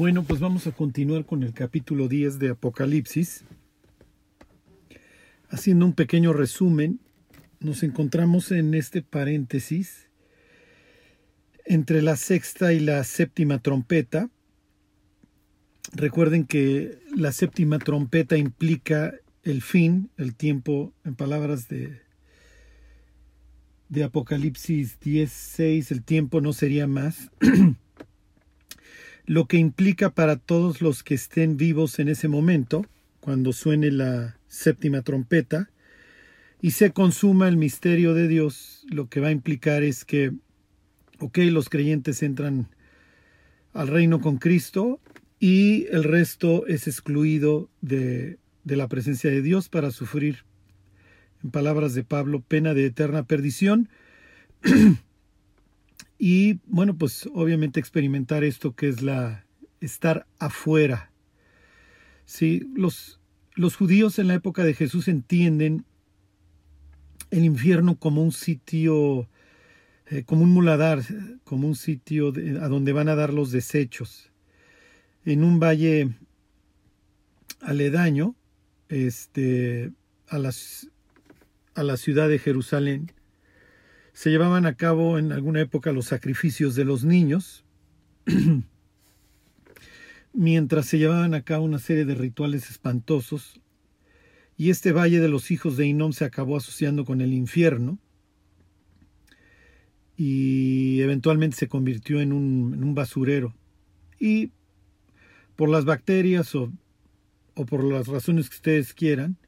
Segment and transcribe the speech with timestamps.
[0.00, 3.44] Bueno, pues vamos a continuar con el capítulo 10 de Apocalipsis.
[5.50, 7.00] Haciendo un pequeño resumen,
[7.58, 10.08] nos encontramos en este paréntesis
[11.66, 14.30] entre la sexta y la séptima trompeta.
[15.92, 19.12] Recuerden que la séptima trompeta implica
[19.42, 22.00] el fin, el tiempo, en palabras de,
[23.90, 27.30] de Apocalipsis 10.6, el tiempo no sería más.
[29.26, 32.86] lo que implica para todos los que estén vivos en ese momento,
[33.20, 35.70] cuando suene la séptima trompeta,
[36.62, 40.32] y se consuma el misterio de Dios, lo que va a implicar es que,
[41.18, 42.68] ok, los creyentes entran
[43.72, 45.00] al reino con Cristo
[45.38, 50.44] y el resto es excluido de, de la presencia de Dios para sufrir,
[51.42, 53.88] en palabras de Pablo, pena de eterna perdición.
[56.22, 59.46] Y bueno, pues obviamente experimentar esto que es la
[59.80, 61.10] estar afuera.
[62.26, 63.18] Sí, los,
[63.54, 65.86] los judíos en la época de Jesús entienden
[67.30, 69.30] el infierno como un sitio,
[70.10, 71.02] eh, como un muladar,
[71.44, 74.30] como un sitio a donde van a dar los desechos.
[75.24, 76.10] En un valle
[77.62, 78.36] aledaño,
[78.90, 79.90] este,
[80.28, 80.90] a, las,
[81.74, 83.10] a la ciudad de Jerusalén,
[84.20, 87.64] se llevaban a cabo en alguna época los sacrificios de los niños,
[90.34, 93.62] mientras se llevaban a cabo una serie de rituales espantosos,
[94.58, 97.98] y este valle de los hijos de Inom se acabó asociando con el infierno,
[100.18, 103.54] y eventualmente se convirtió en un, en un basurero.
[104.18, 104.52] Y
[105.56, 106.70] por las bacterias o,
[107.54, 109.38] o por las razones que ustedes quieran,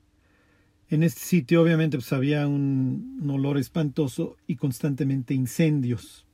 [0.94, 6.26] en este sitio obviamente pues, había un, olor espantoso y constantemente incendios.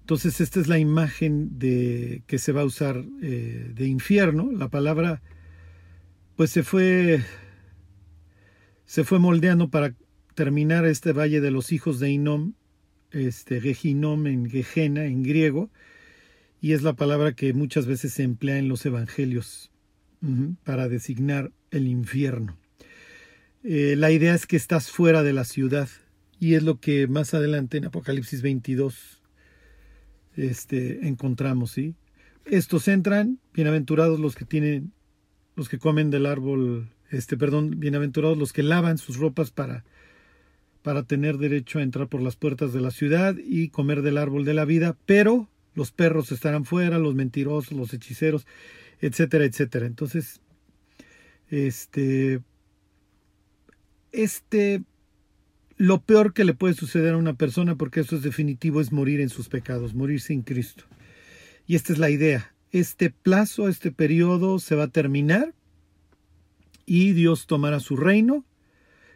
[0.00, 4.50] Entonces esta es la imagen de que se va a usar eh, de infierno.
[4.52, 5.20] La palabra
[6.36, 7.22] pues se fue
[8.86, 9.94] se fue moldeando para
[10.34, 12.54] terminar este valle de los hijos de Inom,
[13.10, 15.70] este Gehinom en Gejena en griego,
[16.62, 19.70] y es la palabra que muchas veces se emplea en los evangelios
[20.64, 22.58] para designar el infierno.
[23.62, 25.88] Eh, la idea es que estás fuera de la ciudad
[26.38, 29.22] y es lo que más adelante en Apocalipsis 22
[30.36, 31.94] este, encontramos, ¿sí?
[32.44, 34.92] Estos entran, bienaventurados los que tienen,
[35.56, 39.84] los que comen del árbol, este, perdón, bienaventurados los que lavan sus ropas para,
[40.82, 44.44] para tener derecho a entrar por las puertas de la ciudad y comer del árbol
[44.44, 48.46] de la vida, pero los perros estarán fuera, los mentirosos, los hechiceros,
[49.00, 49.86] etcétera, etcétera.
[49.86, 50.40] Entonces,
[51.50, 52.40] este,
[54.12, 54.82] este,
[55.76, 59.20] lo peor que le puede suceder a una persona, porque eso es definitivo, es morir
[59.20, 60.84] en sus pecados, morir sin Cristo.
[61.66, 62.54] Y esta es la idea.
[62.72, 65.54] Este plazo, este periodo se va a terminar
[66.84, 68.44] y Dios tomará su reino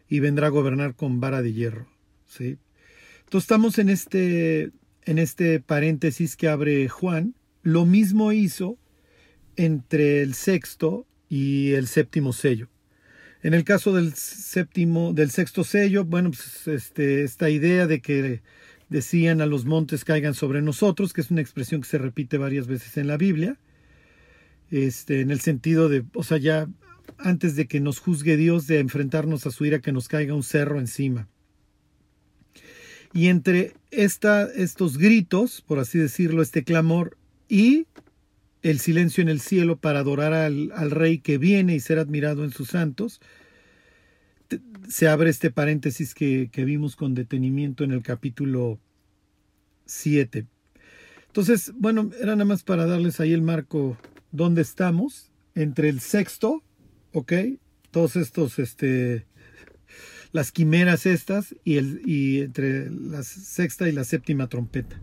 [0.08, 1.86] y vendrá a gobernar con vara de hierro.
[2.26, 2.58] ¿sí?
[3.20, 4.72] Entonces estamos en este,
[5.04, 7.34] en este paréntesis que abre Juan.
[7.62, 8.76] Lo mismo hizo
[9.56, 12.68] entre el sexto y el séptimo sello.
[13.42, 18.42] En el caso del séptimo, del sexto sello, bueno, pues este, esta idea de que
[18.90, 22.66] decían a los montes caigan sobre nosotros, que es una expresión que se repite varias
[22.66, 23.58] veces en la Biblia,
[24.70, 26.68] este, en el sentido de, o sea, ya
[27.16, 30.42] antes de que nos juzgue Dios, de enfrentarnos a su ira, que nos caiga un
[30.42, 31.28] cerro encima.
[33.12, 37.16] Y entre esta, estos gritos, por así decirlo, este clamor
[37.48, 37.86] y
[38.62, 42.52] el silencio en el cielo para adorar al, rey que viene y ser admirado en
[42.52, 43.20] sus santos.
[44.88, 48.78] Se abre este paréntesis que, que vimos con detenimiento en el capítulo
[49.86, 50.46] 7.
[51.26, 53.96] Entonces, bueno, era nada más para darles ahí el marco
[54.32, 56.62] donde estamos, entre el sexto,
[57.12, 57.32] ¿ok?
[57.90, 59.26] Todos estos, este,
[60.32, 65.00] las quimeras estas y, el, y entre la sexta y la séptima trompeta.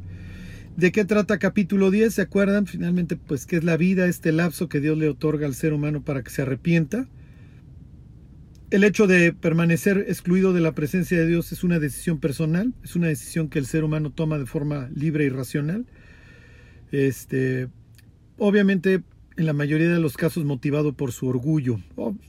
[0.77, 2.13] ¿De qué trata capítulo 10?
[2.13, 2.67] ¿Se acuerdan?
[2.67, 4.05] Finalmente, pues, ¿qué es la vida?
[4.05, 7.09] Este lapso que Dios le otorga al ser humano para que se arrepienta.
[8.69, 12.95] El hecho de permanecer excluido de la presencia de Dios es una decisión personal, es
[12.95, 15.87] una decisión que el ser humano toma de forma libre y racional.
[16.91, 17.69] Este,
[18.37, 19.01] obviamente,
[19.35, 21.79] en la mayoría de los casos motivado por su orgullo,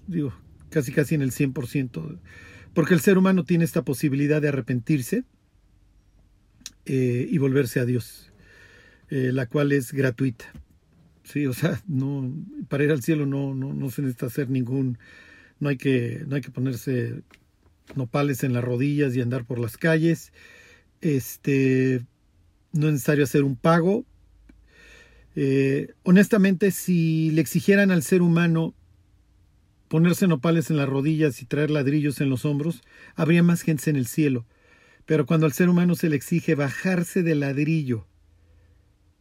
[0.07, 0.33] digo,
[0.71, 2.19] casi casi en el 100%,
[2.73, 5.25] porque el ser humano tiene esta posibilidad de arrepentirse
[6.87, 8.28] eh, y volverse a Dios.
[9.11, 10.45] Eh, la cual es gratuita.
[11.25, 12.31] Sí, o sea, no,
[12.69, 14.99] para ir al cielo no, no, no se necesita hacer ningún,
[15.61, 17.23] no hay que, no hay que ponerse
[17.95, 20.33] nopales en las rodillas y andar por las calles.
[21.01, 22.05] Este,
[22.73, 24.05] no es necesario hacer un pago.
[25.37, 28.75] Eh, honestamente, si le exigieran al ser humano
[29.89, 32.83] ponerse nopales en las rodillas y traer ladrillos en los hombros,
[33.15, 34.45] habría más gente en el cielo.
[35.07, 38.07] Pero cuando al ser humano se le exige bajarse del ladrillo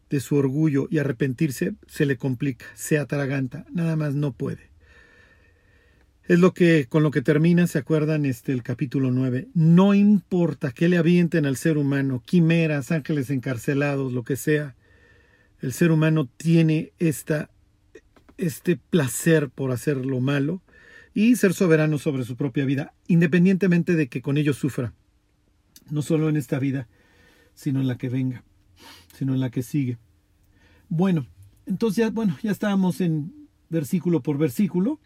[0.09, 4.69] de su orgullo y arrepentirse, se le complica, se atraganta, nada más no puede.
[6.27, 9.47] Es lo que con lo que termina, se acuerdan este el capítulo 9.
[9.53, 14.75] No importa que le avienten al ser humano, quimeras, ángeles encarcelados, lo que sea.
[15.61, 17.49] El ser humano tiene esta
[18.37, 20.61] este placer por hacer lo malo
[21.13, 24.93] y ser soberano sobre su propia vida, independientemente de que con ello sufra,
[25.89, 26.87] no solo en esta vida,
[27.55, 28.43] sino en la que venga,
[29.13, 29.97] sino en la que sigue.
[30.89, 31.27] Bueno,
[31.65, 33.33] entonces ya, bueno, ya estábamos en
[33.69, 34.99] versículo por versículo.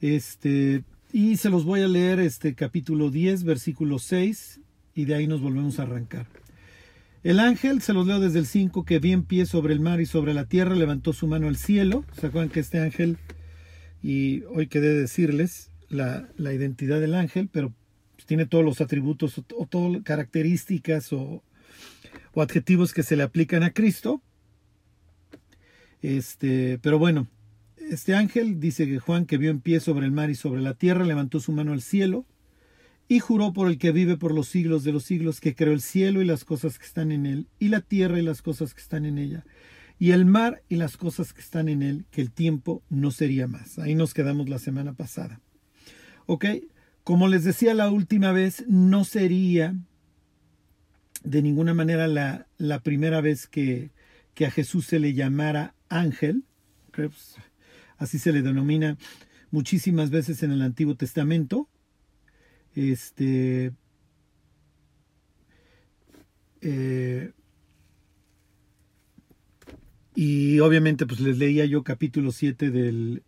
[0.00, 4.60] Este, y se los voy a leer este capítulo 10, versículo 6,
[4.94, 6.26] y de ahí nos volvemos a arrancar.
[7.22, 10.06] El ángel, se los leo desde el 5, que bien pie sobre el mar y
[10.06, 12.04] sobre la tierra, levantó su mano al cielo.
[12.20, 13.16] ¿Se acuerdan que este ángel,
[14.02, 17.72] y hoy quedé decirles la, la identidad del ángel, pero
[18.26, 21.42] tiene todos los atributos o, o todas características o,
[22.32, 24.22] o, adjetivos que se le aplican a Cristo.
[26.02, 27.28] Este, pero bueno,
[27.90, 30.74] este ángel dice que Juan, que vio en pie sobre el mar y sobre la
[30.74, 32.26] tierra, levantó su mano al cielo
[33.08, 35.82] y juró por el que vive por los siglos de los siglos, que creó el
[35.82, 38.80] cielo y las cosas que están en él, y la tierra y las cosas que
[38.80, 39.44] están en ella,
[39.98, 43.46] y el mar y las cosas que están en él, que el tiempo no sería
[43.46, 43.78] más.
[43.78, 45.40] Ahí nos quedamos la semana pasada.
[46.26, 46.46] Ok,
[47.04, 49.74] como les decía la última vez, no sería
[51.22, 53.90] de ninguna manera la, la primera vez que,
[54.34, 56.44] que, a Jesús se le llamara ángel,
[56.92, 57.36] pues,
[57.98, 58.96] así se le denomina
[59.50, 61.68] muchísimas veces en el Antiguo Testamento,
[62.74, 63.72] este.
[66.60, 67.32] Eh,
[70.14, 73.22] y obviamente, pues les leía yo capítulo 7 del,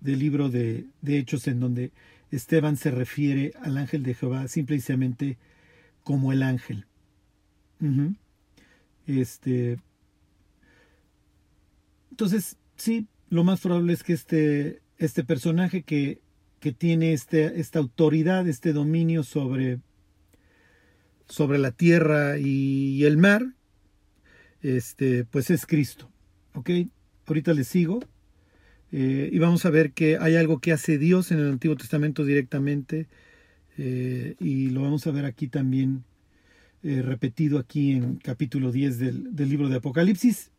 [0.00, 1.92] del libro de, de, Hechos, en donde
[2.30, 5.38] Esteban se refiere al ángel de Jehová simplemente
[6.02, 6.86] como el ángel.
[9.06, 9.78] Este.
[12.10, 16.20] Entonces, sí, lo más probable es que este, este personaje que
[16.60, 19.80] que tiene este, esta autoridad, este dominio sobre,
[21.28, 23.54] sobre la tierra y el mar,
[24.60, 26.10] este, pues es Cristo.
[26.54, 26.70] ¿Ok?
[27.26, 28.00] Ahorita les sigo.
[28.92, 32.24] Eh, y vamos a ver que hay algo que hace Dios en el Antiguo Testamento
[32.24, 33.06] directamente.
[33.76, 36.04] Eh, y lo vamos a ver aquí también
[36.82, 40.50] eh, repetido aquí en capítulo 10 del, del libro de Apocalipsis.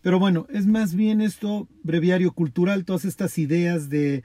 [0.00, 4.22] Pero bueno, es más bien esto breviario cultural, todas estas ideas de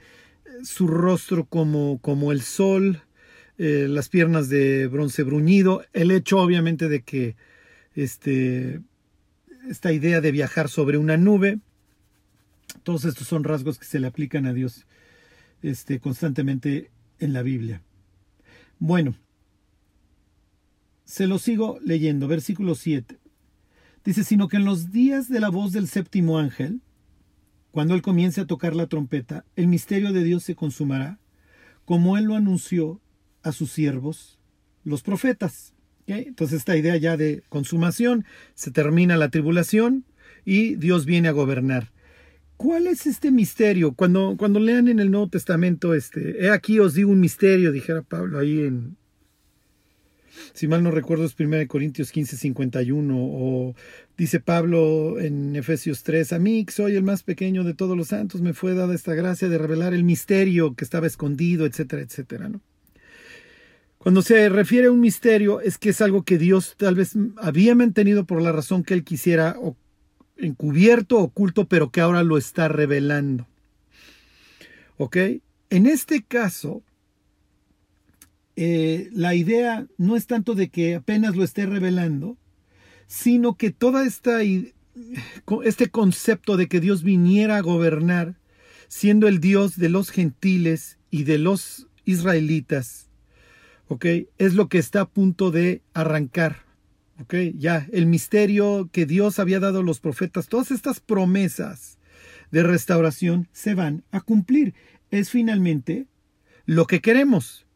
[0.62, 3.02] su rostro como, como el sol,
[3.58, 7.36] eh, las piernas de bronce bruñido, el hecho obviamente de que
[7.94, 8.80] este,
[9.68, 11.58] esta idea de viajar sobre una nube,
[12.82, 14.86] todos estos son rasgos que se le aplican a Dios
[15.62, 17.82] este, constantemente en la Biblia.
[18.78, 19.14] Bueno,
[21.04, 23.18] se lo sigo leyendo, versículo 7.
[24.04, 26.82] Dice, sino que en los días de la voz del séptimo ángel,
[27.70, 31.18] cuando Él comience a tocar la trompeta, el misterio de Dios se consumará,
[31.84, 33.00] como Él lo anunció
[33.42, 34.38] a sus siervos,
[34.84, 35.74] los profetas.
[36.06, 40.04] Entonces esta idea ya de consumación, se termina la tribulación
[40.44, 41.93] y Dios viene a gobernar.
[42.56, 43.94] ¿Cuál es este misterio?
[43.94, 48.02] Cuando, cuando lean en el Nuevo Testamento, este, he aquí os digo un misterio, dijera
[48.02, 48.96] Pablo ahí en,
[50.52, 53.74] si mal no recuerdo es 1 Corintios 15, 51, o
[54.16, 58.40] dice Pablo en Efesios 3, a mí, soy el más pequeño de todos los santos,
[58.40, 62.60] me fue dada esta gracia de revelar el misterio que estaba escondido, etcétera, etcétera, ¿no?
[63.98, 67.74] Cuando se refiere a un misterio es que es algo que Dios tal vez había
[67.74, 69.78] mantenido por la razón que él quisiera o
[70.36, 73.46] encubierto, oculto, pero que ahora lo está revelando.
[74.96, 75.16] ¿Ok?
[75.70, 76.82] En este caso,
[78.56, 82.36] eh, la idea no es tanto de que apenas lo esté revelando,
[83.06, 84.40] sino que toda esta
[85.64, 88.36] este concepto de que Dios viniera a gobernar,
[88.88, 93.08] siendo el Dios de los gentiles y de los israelitas,
[93.88, 94.06] ¿ok?
[94.38, 96.63] Es lo que está a punto de arrancar,
[97.20, 97.34] ¿ok?
[97.56, 101.98] Ya, el misterio que Dios había dado a los profetas, todas estas promesas
[102.50, 104.74] de restauración se van a cumplir.
[105.10, 106.06] Es finalmente
[106.66, 107.66] lo que queremos.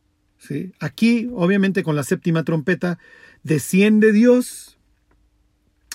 [0.79, 2.99] Aquí, obviamente, con la séptima trompeta,
[3.43, 4.79] desciende Dios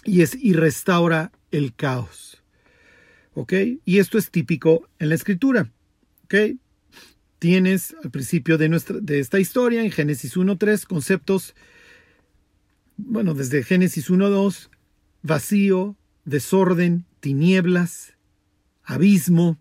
[0.03, 2.43] y, es, y restaura el caos.
[3.35, 3.53] ¿Ok?
[3.85, 5.71] Y esto es típico en la escritura.
[6.25, 6.35] ¿Ok?
[7.39, 11.55] Tienes al principio de, nuestra, de esta historia, en Génesis 1.3, conceptos,
[12.97, 14.69] bueno, desde Génesis 1.2,
[15.21, 15.95] vacío,
[16.25, 18.13] desorden, tinieblas,
[18.83, 19.57] abismo.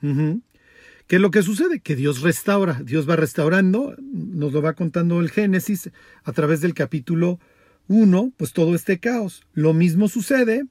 [0.00, 1.80] ¿Qué es lo que sucede?
[1.80, 5.90] Que Dios restaura, Dios va restaurando, nos lo va contando el Génesis
[6.22, 7.40] a través del capítulo
[7.88, 9.46] 1, pues todo este caos.
[9.54, 10.66] Lo mismo sucede,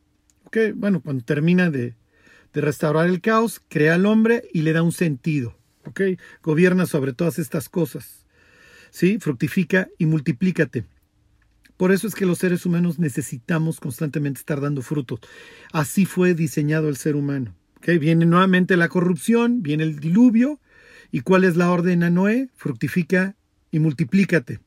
[0.52, 1.96] que bueno, cuando termina de,
[2.54, 6.02] de restaurar el caos, crea al hombre y le da un sentido, ¿ok?
[6.44, 8.26] Gobierna sobre todas estas cosas,
[8.92, 9.18] ¿sí?
[9.20, 10.86] Fructifica y multiplícate.
[11.78, 15.20] Por eso es que los seres humanos necesitamos constantemente estar dando frutos.
[15.72, 17.56] Así fue diseñado el ser humano.
[17.86, 20.60] Viene nuevamente la corrupción, viene el diluvio.
[21.12, 22.50] ¿Y cuál es la orden a Noé?
[22.56, 23.36] Fructifica
[23.72, 24.60] y multiplícate.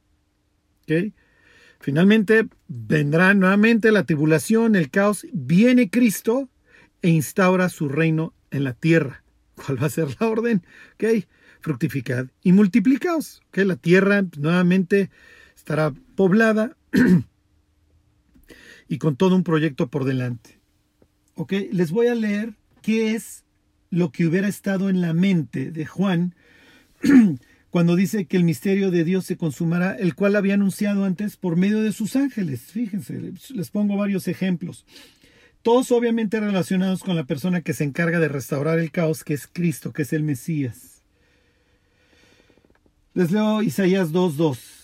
[1.81, 5.27] Finalmente vendrá nuevamente la tribulación, el caos.
[5.33, 6.49] Viene Cristo
[7.03, 9.23] e instaura su reino en la tierra.
[9.55, 10.65] ¿Cuál va a ser la orden?
[11.61, 13.43] Fructificad y multiplicaos.
[13.53, 15.11] La tierra nuevamente
[15.57, 16.77] estará poblada
[18.89, 20.59] y con todo un proyecto por delante.
[21.35, 21.53] ¿Ok?
[21.73, 23.45] Les voy a leer qué es
[23.91, 26.35] lo que hubiera estado en la mente de Juan
[27.71, 31.57] cuando dice que el misterio de Dios se consumará, el cual había anunciado antes por
[31.57, 32.63] medio de sus ángeles.
[32.63, 34.85] Fíjense, les pongo varios ejemplos.
[35.63, 39.47] Todos obviamente relacionados con la persona que se encarga de restaurar el caos, que es
[39.47, 41.03] Cristo, que es el Mesías.
[43.13, 44.80] Les leo Isaías 2.2.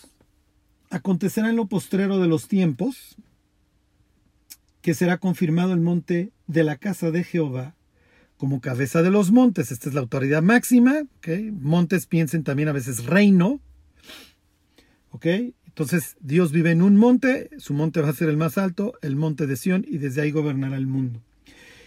[0.97, 3.17] Acontecerá en lo postrero de los tiempos
[4.81, 7.75] que será confirmado el monte de la casa de Jehová
[8.38, 9.73] como cabeza de los montes.
[9.73, 11.03] Esta es la autoridad máxima.
[11.53, 13.61] Montes piensen también a veces reino.
[15.67, 19.17] Entonces Dios vive en un monte, su monte va a ser el más alto, el
[19.17, 21.21] monte de Sión, y desde ahí gobernará el mundo.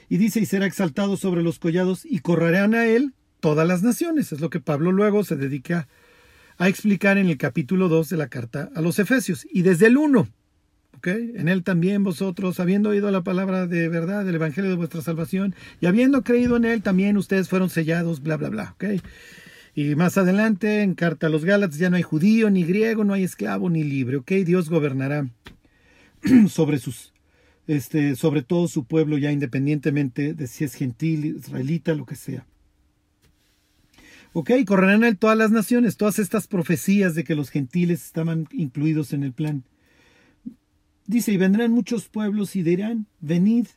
[0.08, 4.32] Y dice, y será exaltado sobre los collados, y correrán a él todas las naciones.
[4.32, 5.88] Es lo que Pablo luego se dedica a
[6.68, 9.48] explicar en el capítulo 2 de la carta a los Efesios.
[9.52, 10.28] Y desde el 1,
[11.06, 15.56] en él también vosotros, habiendo oído la palabra de verdad del Evangelio de vuestra salvación,
[15.80, 18.76] y habiendo creído en él, también ustedes fueron sellados, bla, bla, bla.
[19.76, 23.14] Y más adelante, en carta a los Gálatas, ya no hay judío, ni griego, no
[23.14, 24.18] hay esclavo, ni libre.
[24.18, 24.32] ¿ok?
[24.46, 25.30] Dios gobernará
[26.50, 27.14] sobre sus
[27.70, 32.48] este, sobre todo su pueblo, ya independientemente de si es gentil, israelita, lo que sea.
[34.34, 38.48] Ok, correrán a él todas las naciones, todas estas profecías de que los gentiles estaban
[38.52, 39.64] incluidos en el plan.
[41.08, 43.68] Dice, y vendrán muchos pueblos y dirán, venid,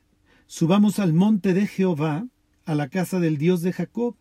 [0.46, 2.26] subamos al monte de Jehová,
[2.66, 4.16] a la casa del Dios de Jacob,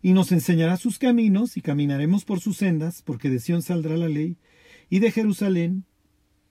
[0.00, 4.08] y nos enseñará sus caminos, y caminaremos por sus sendas, porque de Sión saldrá la
[4.08, 4.36] ley,
[4.88, 5.84] y de Jerusalén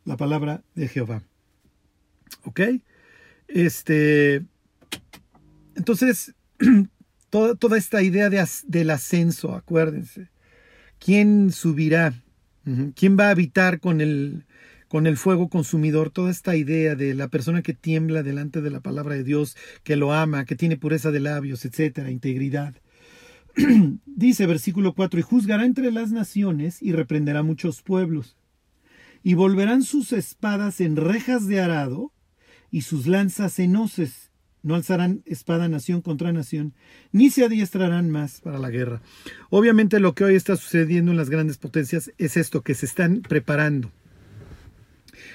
[0.03, 1.23] la palabra de Jehová.
[2.43, 2.61] ¿Ok?
[3.47, 4.43] Este.
[5.75, 6.33] Entonces,
[7.31, 10.29] toda, esta idea de, del ascenso, acuérdense.
[11.00, 12.13] ¿Quién subirá?
[12.95, 14.45] ¿Quién va a habitar con el,
[14.88, 18.81] con el fuego consumidor, toda esta idea de la persona que tiembla delante de la
[18.81, 22.75] palabra de Dios, que lo ama, que tiene pureza de labios, etcétera, integridad.
[24.05, 28.35] Dice versículo 4, y juzgará entre las naciones y reprenderá muchos pueblos,
[29.23, 32.11] y volverán sus espadas en rejas de arado
[32.69, 34.30] y sus lanzas en hoces.
[34.63, 36.74] No alzarán espada nación contra nación,
[37.12, 39.01] ni se adiestrarán más para la guerra.
[39.50, 43.22] Obviamente lo que hoy está sucediendo en las grandes potencias es esto, que se están
[43.22, 43.91] preparando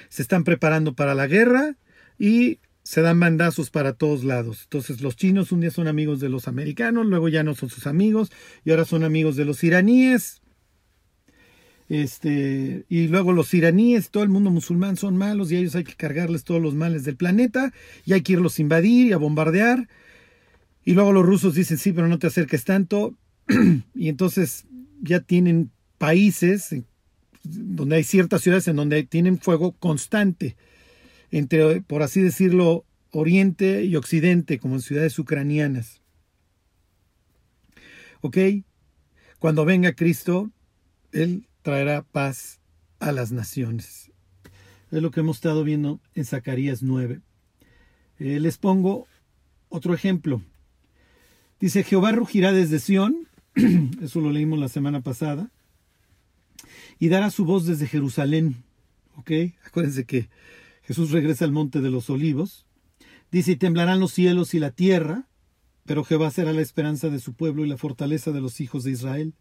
[0.09, 1.75] se están preparando para la guerra
[2.17, 4.63] y se dan bandazos para todos lados.
[4.63, 7.87] Entonces los chinos un día son amigos de los americanos, luego ya no son sus
[7.87, 8.31] amigos
[8.63, 10.41] y ahora son amigos de los iraníes.
[11.89, 15.95] Este, y luego los iraníes, todo el mundo musulmán son malos y ellos hay que
[15.95, 17.73] cargarles todos los males del planeta
[18.05, 19.87] y hay que irlos a invadir y a bombardear.
[20.83, 23.17] Y luego los rusos dicen, sí, pero no te acerques tanto.
[23.95, 24.65] y entonces
[25.01, 26.75] ya tienen países,
[27.43, 30.55] donde hay ciertas ciudades en donde tienen fuego constante
[31.31, 36.01] entre, por así decirlo, Oriente y Occidente, como en ciudades ucranianas.
[38.21, 38.37] ¿Ok?
[39.39, 40.51] Cuando venga Cristo,
[41.11, 42.61] Él traerá paz
[43.01, 44.09] a las naciones.
[44.89, 47.19] Es lo que hemos estado viendo en Zacarías 9.
[48.19, 49.05] Eh, les pongo
[49.67, 50.41] otro ejemplo.
[51.59, 53.27] Dice, Jehová rugirá desde Sión,
[54.01, 55.51] eso lo leímos la semana pasada,
[56.99, 58.63] y dará su voz desde Jerusalén.
[59.17, 59.31] ¿Ok?
[59.65, 60.29] Acuérdense que
[60.83, 62.65] Jesús regresa al monte de los olivos.
[63.29, 65.27] Dice, y temblarán los cielos y la tierra,
[65.85, 68.91] pero Jehová será la esperanza de su pueblo y la fortaleza de los hijos de
[68.91, 69.33] Israel.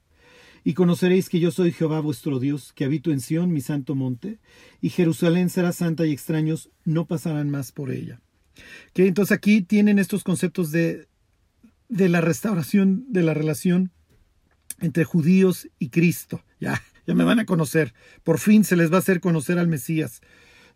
[0.66, 4.40] Y conoceréis que yo soy Jehová vuestro Dios, que habito en Sión, mi santo monte,
[4.80, 8.20] y Jerusalén será santa y extraños no pasarán más por ella.
[8.92, 11.06] Que entonces aquí tienen estos conceptos de,
[11.88, 13.92] de la restauración de la relación
[14.80, 16.42] entre judíos y Cristo.
[16.58, 17.94] Ya, ya me van a conocer.
[18.24, 20.20] Por fin se les va a hacer conocer al Mesías.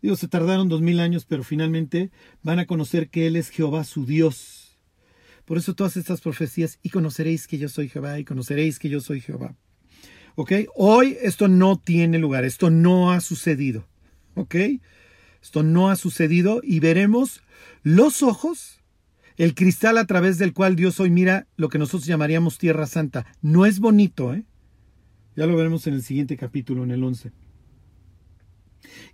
[0.01, 2.11] Digo, se tardaron dos mil años, pero finalmente
[2.43, 4.79] van a conocer que Él es Jehová su Dios.
[5.43, 9.01] Por eso todas estas profecías, y conoceréis que yo soy Jehová, y conoceréis que yo
[9.01, 9.57] soy Jehová.
[10.75, 13.87] Hoy esto no tiene lugar, esto no ha sucedido.
[15.41, 17.41] Esto no ha sucedido y veremos
[17.83, 18.79] los ojos,
[19.37, 23.25] el cristal a través del cual Dios hoy mira lo que nosotros llamaríamos Tierra Santa.
[23.41, 24.45] No es bonito, ¿eh?
[25.35, 27.31] Ya lo veremos en el siguiente capítulo, en el 11.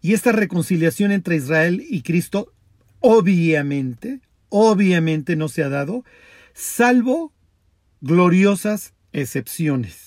[0.02, 2.54] Y esta reconciliación entre Israel y Cristo,
[3.00, 6.04] obviamente, obviamente no se ha dado,
[6.54, 7.34] salvo
[8.02, 10.07] gloriosas excepciones.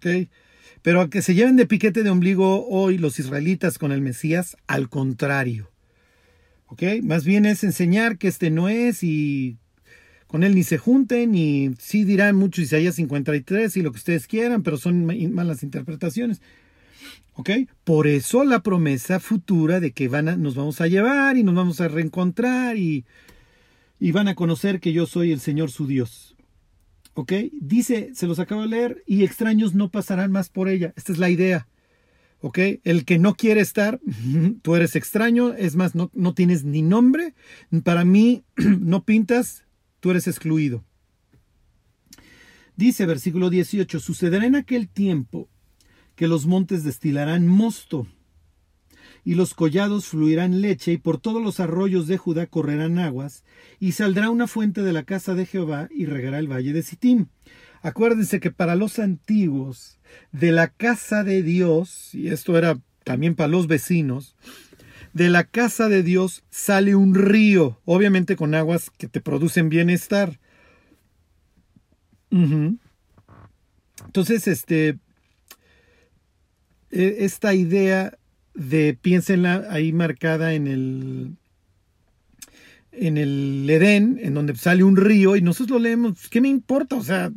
[0.00, 0.28] ¿Ok?
[0.82, 4.56] Pero a que se lleven de piquete de ombligo hoy los israelitas con el Mesías,
[4.66, 5.70] al contrario.
[6.66, 6.82] ¿Ok?
[7.02, 9.58] Más bien es enseñar que este no es y
[10.26, 14.26] con él ni se junten y sí dirán mucho Isaías 53 y lo que ustedes
[14.26, 15.04] quieran, pero son
[15.34, 16.40] malas interpretaciones.
[17.34, 17.50] ¿Ok?
[17.84, 21.80] Por eso la promesa futura de que van nos vamos a llevar y nos vamos
[21.80, 23.04] a reencontrar y,
[23.98, 26.36] y van a conocer que yo soy el Señor su Dios.
[27.60, 30.92] Dice, se los acabo de leer, y extraños no pasarán más por ella.
[30.96, 31.68] Esta es la idea.
[32.40, 32.58] ¿Ok?
[32.84, 34.00] El que no quiere estar,
[34.62, 37.34] tú eres extraño, es más, no, no tienes ni nombre.
[37.84, 39.64] Para mí, no pintas,
[40.00, 40.84] tú eres excluido.
[42.76, 45.50] Dice versículo 18, sucederá en aquel tiempo
[46.16, 48.06] que los montes destilarán mosto
[49.24, 53.44] y los collados fluirán leche, y por todos los arroyos de Judá correrán aguas,
[53.78, 57.28] y saldrá una fuente de la casa de Jehová, y regará el valle de Sitín.
[57.82, 59.98] Acuérdense que para los antiguos,
[60.32, 64.36] de la casa de Dios, y esto era también para los vecinos,
[65.12, 70.38] de la casa de Dios sale un río, obviamente con aguas que te producen bienestar.
[74.06, 74.98] Entonces, este,
[76.90, 78.16] e, esta idea
[78.54, 81.36] de piénsenla ahí marcada en el
[82.92, 86.48] en el Edén, en donde sale un río y nosotros lo leemos, pues, ¿qué me
[86.48, 86.96] importa?
[86.96, 87.30] O sea,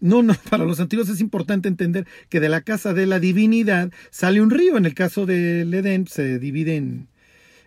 [0.00, 3.92] no, no, para los antiguos es importante entender que de la casa de la divinidad
[4.10, 4.76] sale un río.
[4.76, 7.08] En el caso del Edén se divide en,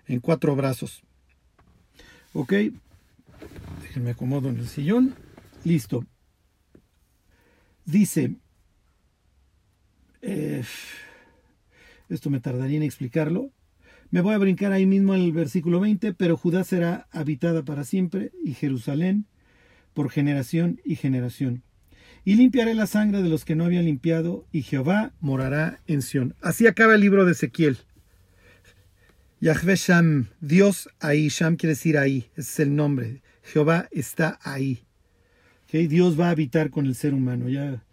[0.07, 1.03] en cuatro brazos.
[2.33, 2.53] Ok,
[3.83, 5.13] déjenme acomodo en el sillón.
[5.63, 6.05] Listo.
[7.85, 8.35] Dice,
[10.21, 10.63] eh,
[12.09, 13.51] esto me tardaría en explicarlo.
[14.11, 18.31] Me voy a brincar ahí mismo el versículo 20, pero Judá será habitada para siempre
[18.43, 19.25] y Jerusalén
[19.93, 21.63] por generación y generación.
[22.25, 26.35] Y limpiaré la sangre de los que no habían limpiado, y Jehová morará en Sión.
[26.41, 27.79] Así acaba el libro de Ezequiel.
[29.41, 33.21] Yahvé Sham, Dios ahí, Sham quiere decir ahí, ese es el nombre.
[33.43, 34.85] Jehová está ahí.
[35.73, 37.83] Dios va a habitar con el ser humano, ya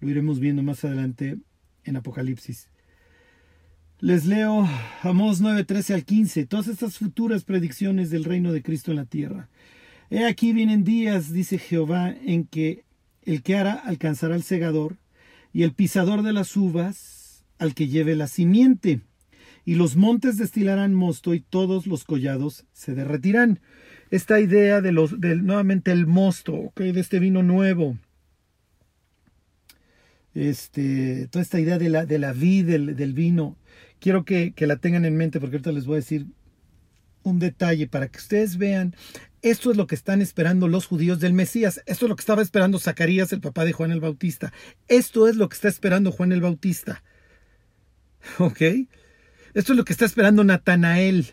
[0.00, 1.36] lo iremos viendo más adelante
[1.82, 2.68] en Apocalipsis.
[4.00, 4.68] Les leo
[5.02, 9.04] Amós 9, 13 al 15, todas estas futuras predicciones del reino de Cristo en la
[9.04, 9.48] tierra.
[10.10, 12.84] He aquí vienen días, dice Jehová, en que
[13.22, 14.96] el que hará alcanzará al segador,
[15.52, 19.00] y el pisador de las uvas al que lleve la simiente,
[19.64, 23.60] y los montes destilarán mosto, y todos los collados se derretirán.
[24.10, 27.96] Esta idea de los, del, nuevamente el mosto, de este vino nuevo,
[30.34, 33.56] este, toda esta idea de la, de la vid, del, del vino,
[34.04, 36.26] quiero que, la tengan en mente porque ahorita les voy a decir
[37.22, 38.94] un detalle para que ustedes vean.
[39.40, 41.80] Esto es lo que están esperando los judíos del Mesías.
[41.86, 44.52] Esto es lo que estaba esperando Zacarías, el papá de Juan el Bautista.
[44.88, 47.02] Esto es lo que está esperando Juan el Bautista.
[48.38, 48.60] ¿Ok?
[49.54, 51.32] Esto es lo que está esperando Natanael.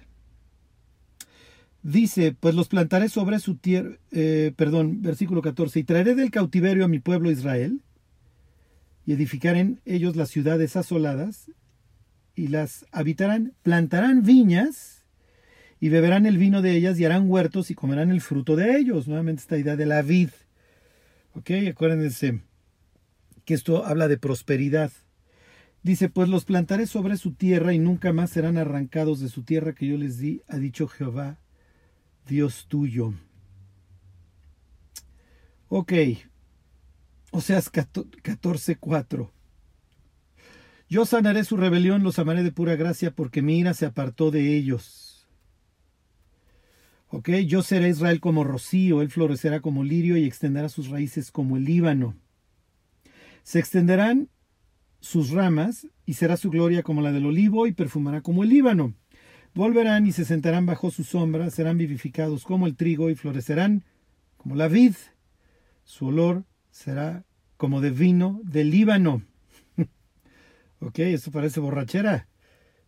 [1.84, 6.86] Dice, pues los plantaré sobre su tierra, eh, perdón, versículo 14, y traeré del cautiverio
[6.86, 7.82] a mi pueblo Israel,
[9.06, 11.52] y edificaré ellos las ciudades asoladas,
[12.42, 15.06] y las habitarán, plantarán viñas
[15.80, 19.08] y beberán el vino de ellas y harán huertos y comerán el fruto de ellos.
[19.08, 20.30] Nuevamente esta idea de la vid.
[21.36, 21.52] ¿Ok?
[21.70, 22.42] Acuérdense
[23.46, 24.92] que esto habla de prosperidad.
[25.84, 29.76] Dice, pues los plantaré sobre su tierra y nunca más serán arrancados de su tierra
[29.76, 31.38] que yo les di, ha dicho Jehová,
[32.28, 33.14] Dios tuyo.
[35.68, 35.94] Ok.
[37.32, 39.30] O sea, 14.4.
[40.92, 44.58] Yo sanaré su rebelión, los amaré de pura gracia, porque mi ira se apartó de
[44.58, 45.26] ellos.
[47.08, 47.30] ¿Ok?
[47.48, 51.64] Yo seré Israel como rocío, él florecerá como lirio y extenderá sus raíces como el
[51.64, 52.18] Líbano.
[53.44, 54.28] Se extenderán
[55.00, 58.94] sus ramas y será su gloria como la del olivo y perfumará como el Líbano.
[59.54, 63.86] Volverán y se sentarán bajo su sombra, serán vivificados como el trigo y florecerán
[64.36, 64.96] como la vid.
[65.86, 67.24] Su olor será
[67.56, 69.22] como de vino del Líbano.
[70.82, 72.28] Ok, esto parece borrachera.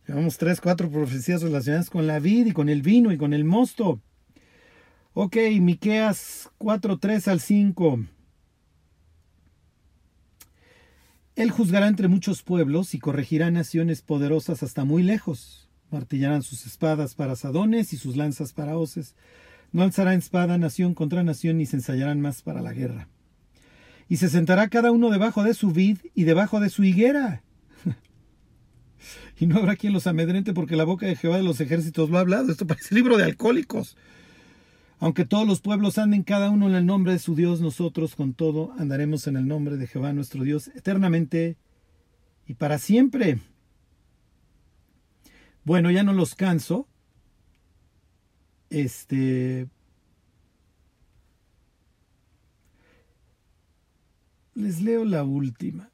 [0.06, 3.44] Llevamos tres, cuatro profecías relacionadas con la vid y con el vino y con el
[3.44, 4.02] mosto.
[5.12, 8.04] Ok, Miqueas 4, 3 al 5.
[11.36, 15.70] Él juzgará entre muchos pueblos y corregirá naciones poderosas hasta muy lejos.
[15.92, 19.14] Martillarán sus espadas para asadones y sus lanzas para hoces.
[19.70, 23.08] No alzará espada nación contra nación ni se ensayarán más para la guerra.
[24.08, 27.43] Y se sentará cada uno debajo de su vid y debajo de su higuera.
[29.40, 32.18] y no habrá quien los amedrente porque la boca de Jehová de los ejércitos lo
[32.18, 32.50] ha hablado.
[32.50, 33.96] Esto parece libro de alcohólicos.
[35.00, 38.32] Aunque todos los pueblos anden cada uno en el nombre de su Dios, nosotros con
[38.32, 41.56] todo andaremos en el nombre de Jehová nuestro Dios eternamente
[42.46, 43.38] y para siempre.
[45.64, 46.86] Bueno, ya no los canso.
[48.70, 49.68] Este.
[54.54, 55.90] Les leo la última.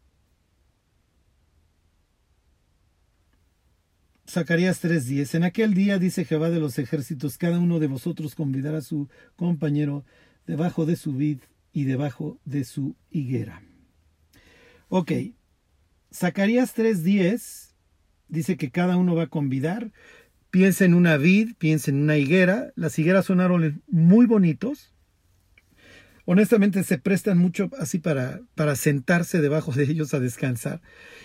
[4.31, 5.35] Zacarías 3:10.
[5.35, 9.09] En aquel día, dice Jehová de los ejércitos, cada uno de vosotros convidará a su
[9.35, 10.05] compañero
[10.47, 11.41] debajo de su vid
[11.73, 13.61] y debajo de su higuera.
[14.89, 15.11] Ok.
[16.15, 17.75] Zacarías 3:10
[18.29, 19.91] dice que cada uno va a convidar.
[20.53, 22.73] Piensa en una vid, piensa en una higuera.
[22.77, 24.95] Las higueras son árboles muy bonitos.
[26.25, 30.81] Honestamente se prestan mucho así para, para sentarse debajo de ellos a descansar.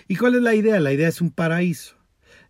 [0.07, 0.79] ¿Y cuál es la idea?
[0.79, 1.94] La idea es un paraíso.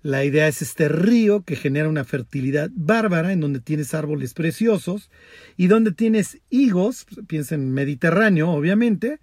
[0.06, 5.10] La idea es este río que genera una fertilidad bárbara en donde tienes árboles preciosos
[5.58, 9.20] y donde tienes higos, piensa en Mediterráneo obviamente,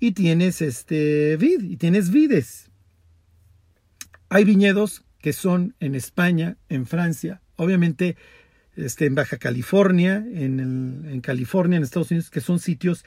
[0.00, 2.70] y tienes este vid y tienes vides.
[4.30, 8.16] Hay viñedos que son en España, en Francia, obviamente
[8.74, 10.60] este, en Baja California, en,
[11.10, 13.04] en California, en Estados Unidos, que son sitios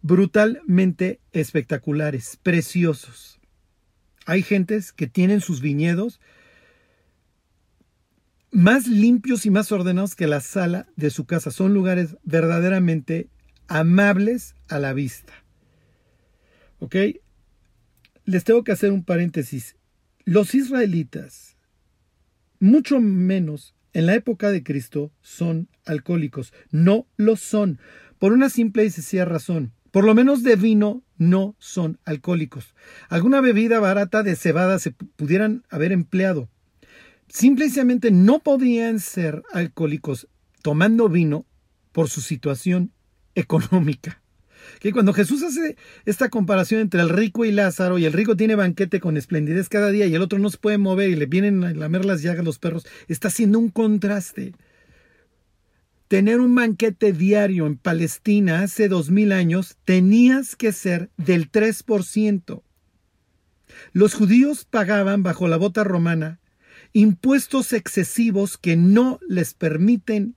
[0.00, 3.38] brutalmente espectaculares, preciosos.
[4.24, 6.20] Hay gentes que tienen sus viñedos
[8.54, 11.50] más limpios y más ordenados que la sala de su casa.
[11.50, 13.28] Son lugares verdaderamente
[13.66, 15.32] amables a la vista.
[16.78, 16.94] ¿Ok?
[18.24, 19.76] Les tengo que hacer un paréntesis.
[20.24, 21.56] Los israelitas,
[22.60, 26.52] mucho menos en la época de Cristo, son alcohólicos.
[26.70, 27.80] No lo son.
[28.20, 29.72] Por una simple y sencilla razón.
[29.90, 32.76] Por lo menos de vino no son alcohólicos.
[33.08, 36.48] Alguna bebida barata de cebada se pudieran haber empleado
[37.34, 40.28] simplemente no podían ser alcohólicos
[40.62, 41.44] tomando vino
[41.90, 42.92] por su situación
[43.34, 44.22] económica.
[44.78, 48.54] Que cuando Jesús hace esta comparación entre el rico y Lázaro, y el rico tiene
[48.54, 51.64] banquete con esplendidez cada día, y el otro no se puede mover y le vienen
[51.64, 54.54] a lamer las llagas los perros, está haciendo un contraste.
[56.06, 62.62] Tener un banquete diario en Palestina hace dos mil años tenías que ser del 3%.
[63.92, 66.38] Los judíos pagaban bajo la bota romana
[66.94, 70.36] impuestos excesivos que no les permiten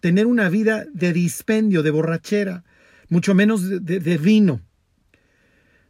[0.00, 2.64] tener una vida de dispendio, de borrachera,
[3.08, 4.60] mucho menos de, vino.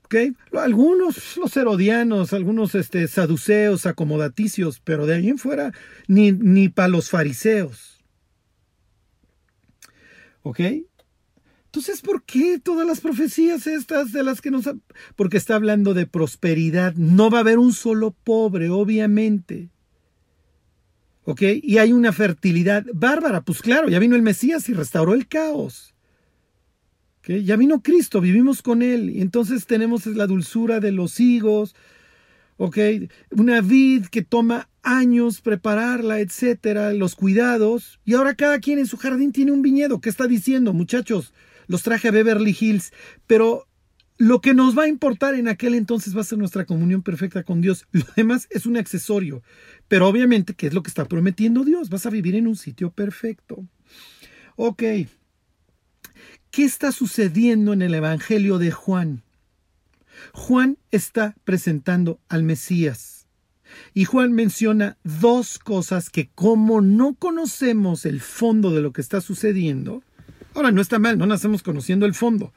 [0.05, 0.33] ¿Okay?
[0.53, 5.73] Algunos, los herodianos, algunos este, saduceos, acomodaticios, pero de ahí en fuera,
[6.07, 8.05] ni, ni para los fariseos.
[10.43, 10.61] ¿Ok?
[11.65, 14.71] Entonces, ¿por qué todas las profecías estas de las que nos...
[15.17, 16.95] Porque está hablando de prosperidad.
[16.95, 19.71] No va a haber un solo pobre, obviamente.
[21.41, 23.41] Y hay una fertilidad bárbara.
[23.41, 25.95] Pues claro, ya vino el Mesías y restauró el caos.
[27.19, 27.31] ¿Ok?
[27.43, 29.11] Ya vino Cristo, vivimos con Él.
[29.11, 31.75] Y entonces tenemos la dulzura de los higos.
[32.59, 32.79] ¿Ok?
[33.33, 37.99] Una vid que toma años prepararla, etcétera, los cuidados.
[38.05, 40.01] Y ahora cada quien en su jardín tiene un viñedo.
[40.01, 41.35] ¿Qué está diciendo, muchachos?
[41.67, 42.93] Los traje a Beverly Hills.
[43.27, 43.67] Pero
[44.19, 47.43] lo que nos va a importar en aquel entonces va a ser nuestra comunión perfecta
[47.43, 47.87] con Dios.
[47.93, 49.43] Lo demás es un accesorio.
[49.89, 51.91] Pero obviamente, ¿qué es lo que está prometiendo Dios?
[51.91, 53.65] Vas a vivir en un sitio perfecto.
[54.57, 54.83] Ok.
[56.51, 59.23] ¿Qué está sucediendo en el Evangelio de Juan?
[60.33, 63.27] Juan está presentando al Mesías.
[63.93, 69.21] Y Juan menciona dos cosas que como no conocemos el fondo de lo que está
[69.21, 70.03] sucediendo,
[70.55, 72.53] ahora no está mal, no nacemos conociendo el fondo,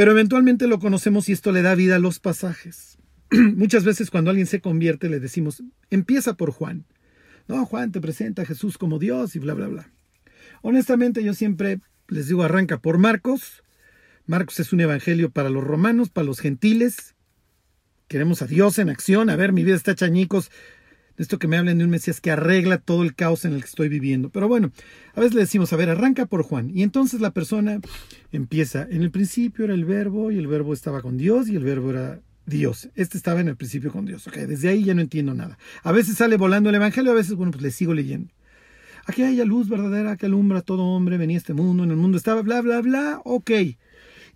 [0.00, 2.96] pero eventualmente lo conocemos y esto le da vida a los pasajes.
[3.30, 6.86] Muchas veces cuando alguien se convierte le decimos, empieza por Juan.
[7.48, 9.90] No, Juan te presenta a Jesús como Dios y bla, bla, bla.
[10.62, 13.62] Honestamente yo siempre les digo, arranca por Marcos.
[14.24, 17.14] Marcos es un evangelio para los romanos, para los gentiles.
[18.08, 19.28] Queremos a Dios en acción.
[19.28, 20.50] A ver, mi vida está chañicos.
[21.20, 23.68] Esto que me hablen de un Mesías que arregla todo el caos en el que
[23.68, 24.30] estoy viviendo.
[24.30, 24.72] Pero bueno,
[25.14, 26.70] a veces le decimos, a ver, arranca por Juan.
[26.74, 27.80] Y entonces la persona
[28.32, 31.64] empieza, en el principio era el verbo y el verbo estaba con Dios y el
[31.64, 32.88] verbo era Dios.
[32.94, 34.26] Este estaba en el principio con Dios.
[34.26, 35.58] Okay, desde ahí ya no entiendo nada.
[35.82, 38.32] A veces sale volando el Evangelio, a veces, bueno, pues le sigo leyendo.
[39.04, 42.16] Aquí hay luz verdadera que alumbra a todo hombre, venía este mundo, en el mundo
[42.16, 43.50] estaba, bla, bla, bla, ok.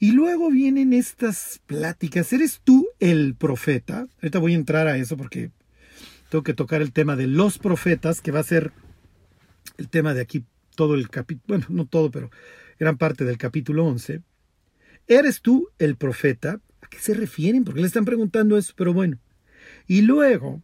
[0.01, 2.31] Y luego vienen estas pláticas.
[2.35, 4.07] ¿Eres tú el profeta?
[4.21, 5.51] Ahorita voy a entrar a eso porque
[6.35, 8.73] tengo que tocar el tema de los profetas, que va a ser
[9.79, 10.45] el tema de aquí
[10.75, 12.29] todo el capítulo, bueno, no todo, pero
[12.77, 14.21] gran parte del capítulo 11.
[15.07, 16.61] ¿Eres tú el profeta?
[16.83, 17.63] ¿A qué se refieren?
[17.63, 19.17] Porque le están preguntando eso, pero bueno.
[19.87, 20.61] Y luego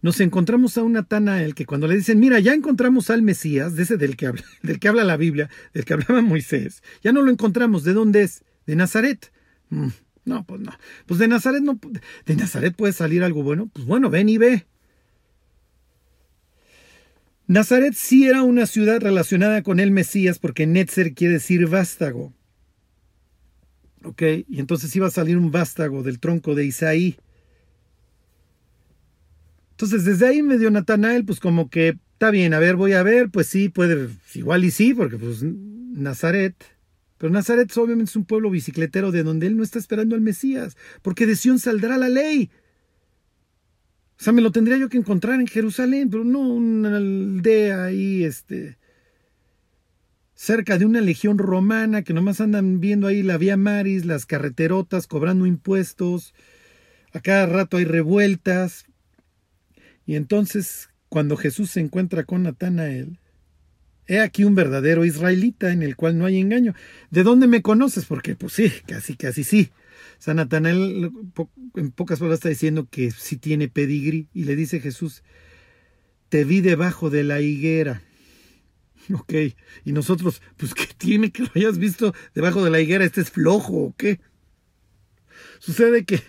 [0.00, 3.82] nos encontramos a un Natanael que cuando le dicen, mira, ya encontramos al Mesías, de
[3.82, 7.20] ese del que habla, del que habla la Biblia, del que hablaba Moisés, ya no
[7.22, 7.82] lo encontramos.
[7.82, 8.44] ¿De dónde es?
[8.64, 9.32] De Nazaret.
[9.70, 9.88] Mm,
[10.24, 10.70] no, pues no.
[11.06, 11.80] Pues de Nazaret no.
[12.26, 13.68] De Nazaret puede salir algo bueno.
[13.72, 14.68] Pues bueno, ven y ve.
[17.46, 22.32] Nazaret sí era una ciudad relacionada con el Mesías porque Netzer quiere decir vástago.
[24.02, 24.22] ¿Ok?
[24.48, 27.16] Y entonces iba a salir un vástago del tronco de Isaí.
[29.72, 33.02] Entonces desde ahí me dio Natanael, pues como que está bien, a ver, voy a
[33.02, 36.54] ver, pues sí, puede, igual y sí, porque pues Nazaret.
[37.18, 40.76] Pero Nazaret obviamente es un pueblo bicicletero de donde él no está esperando al Mesías,
[41.02, 42.50] porque de Sion saldrá la ley.
[44.18, 48.24] O sea, me lo tendría yo que encontrar en Jerusalén, pero no una aldea ahí,
[48.24, 48.78] este,
[50.34, 55.06] cerca de una legión romana que nomás andan viendo ahí la vía Maris, las carreterotas,
[55.06, 56.34] cobrando impuestos.
[57.12, 58.86] A cada rato hay revueltas.
[60.06, 63.18] Y entonces, cuando Jesús se encuentra con Natanael,
[64.06, 66.74] he aquí un verdadero israelita en el cual no hay engaño.
[67.10, 68.04] ¿De dónde me conoces?
[68.04, 69.70] Porque, pues sí, casi, casi sí.
[70.24, 71.12] San Natanael
[71.74, 75.22] en pocas palabras está diciendo que sí tiene pedigrí y le dice Jesús,
[76.30, 78.02] te vi debajo de la higuera.
[79.12, 79.34] Ok,
[79.84, 83.04] y nosotros, pues ¿qué tiene que lo hayas visto debajo de la higuera?
[83.04, 84.18] ¿Este es flojo o qué?
[85.58, 86.22] Sucede que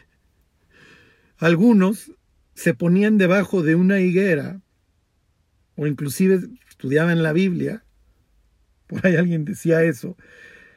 [1.37, 2.11] algunos
[2.53, 4.59] se ponían debajo de una higuera,
[5.77, 7.85] o inclusive estudiaban la Biblia,
[8.87, 10.17] por ahí alguien decía eso,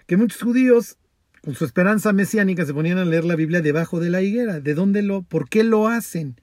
[0.07, 0.98] que muchos judíos
[1.43, 4.61] con su esperanza mesiánica se ponían a leer la Biblia debajo de la higuera.
[4.61, 6.41] ¿De dónde lo, por qué lo hacen?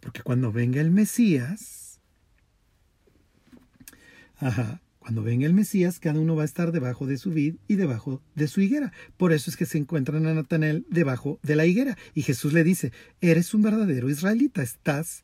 [0.00, 2.00] Porque cuando venga el Mesías,
[4.38, 7.76] ajá, cuando venga el Mesías, cada uno va a estar debajo de su vid y
[7.76, 8.92] debajo de su higuera.
[9.16, 11.98] Por eso es que se encuentran a Natanael debajo de la higuera.
[12.14, 15.22] Y Jesús le dice, eres un verdadero israelita, estás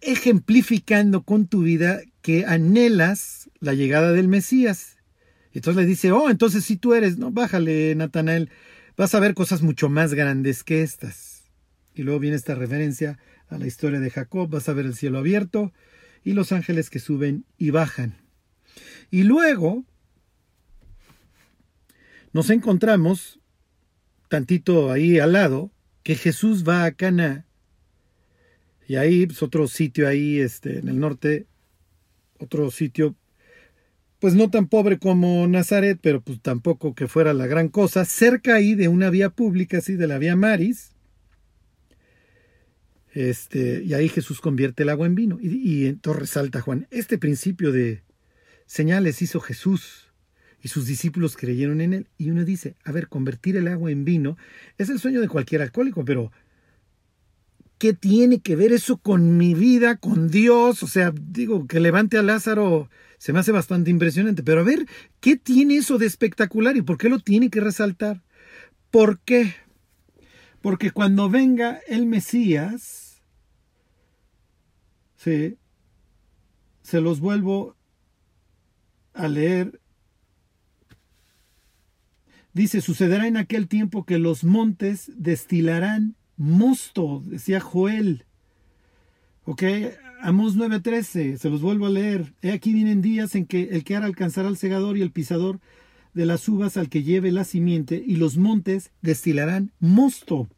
[0.00, 4.99] ejemplificando con tu vida que anhelas la llegada del Mesías.
[5.52, 8.50] Entonces le dice, oh, entonces si tú eres, no, bájale, Natanael,
[8.96, 11.44] vas a ver cosas mucho más grandes que estas.
[11.94, 15.18] Y luego viene esta referencia a la historia de Jacob, vas a ver el cielo
[15.18, 15.72] abierto
[16.22, 18.16] y los ángeles que suben y bajan.
[19.10, 19.84] Y luego
[22.32, 23.40] nos encontramos,
[24.28, 25.72] tantito ahí al lado,
[26.04, 27.46] que Jesús va a Cana.
[28.86, 31.46] Y ahí, pues otro sitio ahí, este, en el norte,
[32.38, 33.16] otro sitio
[34.20, 38.54] pues no tan pobre como Nazaret, pero pues tampoco que fuera la gran cosa, cerca
[38.54, 40.92] ahí de una vía pública, así de la vía Maris.
[43.12, 45.38] Este, y ahí Jesús convierte el agua en vino.
[45.40, 48.02] Y, y entonces resalta Juan, este principio de
[48.66, 50.12] señales hizo Jesús
[50.62, 52.06] y sus discípulos creyeron en él.
[52.18, 54.36] Y uno dice, a ver, convertir el agua en vino
[54.76, 56.30] es el sueño de cualquier alcohólico, pero
[57.78, 60.82] ¿qué tiene que ver eso con mi vida, con Dios?
[60.82, 64.42] O sea, digo, que levante a Lázaro se me hace bastante impresionante.
[64.42, 64.86] Pero a ver,
[65.20, 68.22] ¿qué tiene eso de espectacular y por qué lo tiene que resaltar?
[68.90, 69.54] ¿Por qué?
[70.62, 73.20] Porque cuando venga el Mesías,
[75.16, 75.58] se
[76.92, 77.76] los vuelvo
[79.12, 79.82] a leer.
[82.54, 88.24] Dice, sucederá en aquel tiempo que los montes destilarán mosto, decía Joel.
[89.44, 89.62] ¿Ok?
[90.22, 92.34] Amos 9:13, se los vuelvo a leer.
[92.42, 95.60] He aquí vienen días en que el que hará alcanzará al segador y el pisador
[96.12, 100.48] de las uvas al que lleve la simiente, y los montes destilarán mosto,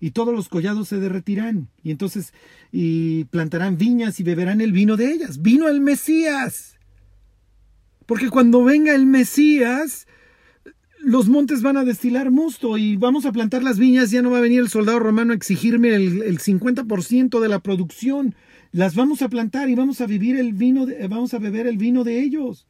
[0.00, 2.34] y todos los collados se derretirán, y entonces
[2.70, 5.40] y plantarán viñas y beberán el vino de ellas.
[5.40, 6.76] Vino el Mesías.
[8.04, 10.06] Porque cuando venga el Mesías,
[10.98, 14.38] los montes van a destilar mosto y vamos a plantar las viñas, ya no va
[14.38, 18.34] a venir el soldado romano a exigirme el, el 50% de la producción
[18.72, 21.76] las vamos a plantar y vamos a vivir el vino, de, vamos a beber el
[21.76, 22.66] vino de ellos.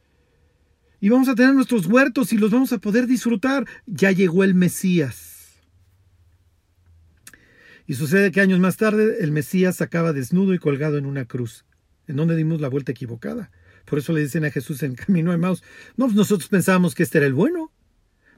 [0.99, 3.65] Y vamos a tener nuestros huertos y los vamos a poder disfrutar.
[3.85, 5.61] Ya llegó el Mesías.
[7.87, 11.65] Y sucede que años más tarde el Mesías acaba desnudo y colgado en una cruz,
[12.07, 13.51] en donde dimos la vuelta equivocada.
[13.85, 15.63] Por eso le dicen a Jesús en camino de Maus,
[15.97, 17.71] no, pues nosotros pensábamos que este era el bueno.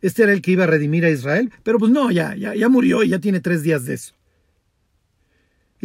[0.01, 2.69] Este era el que iba a redimir a Israel, pero pues no, ya, ya, ya
[2.69, 4.15] murió y ya tiene tres días de eso.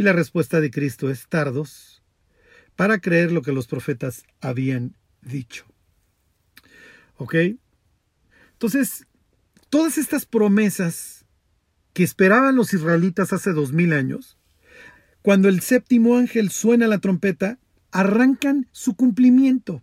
[0.00, 2.02] Y la respuesta de Cristo es tardos
[2.74, 5.66] para creer lo que los profetas habían dicho.
[7.18, 7.34] ¿Ok?
[8.52, 9.06] Entonces,
[9.68, 11.26] todas estas promesas
[11.92, 14.38] que esperaban los israelitas hace dos mil años,
[15.20, 17.58] cuando el séptimo ángel suena la trompeta,
[17.90, 19.82] arrancan su cumplimiento.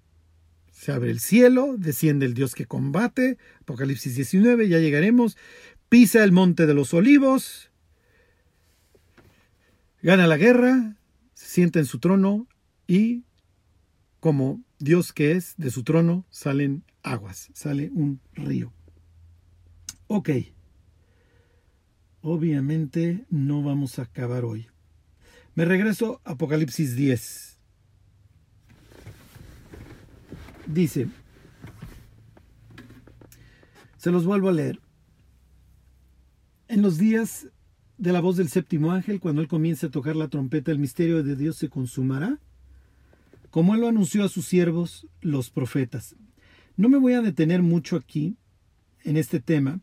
[0.72, 5.38] Se abre el cielo, desciende el Dios que combate, Apocalipsis 19, ya llegaremos,
[5.90, 7.67] pisa el monte de los olivos,
[10.08, 10.96] gana la guerra,
[11.34, 12.48] se sienta en su trono
[12.88, 13.26] y
[14.22, 18.72] como Dios que es, de su trono salen aguas, sale un río.
[20.08, 20.30] Ok.
[22.22, 24.68] Obviamente no vamos a acabar hoy.
[25.56, 27.58] Me regreso a Apocalipsis 10.
[30.68, 31.10] Dice,
[33.98, 34.80] se los vuelvo a leer.
[36.70, 37.48] En los días
[37.98, 41.24] de la voz del séptimo ángel, cuando él comience a tocar la trompeta, el misterio
[41.24, 42.40] de Dios se consumará,
[43.50, 46.16] como él lo anunció a sus siervos, los profetas.
[46.76, 48.38] No me voy a detener mucho aquí
[49.04, 49.80] en este tema,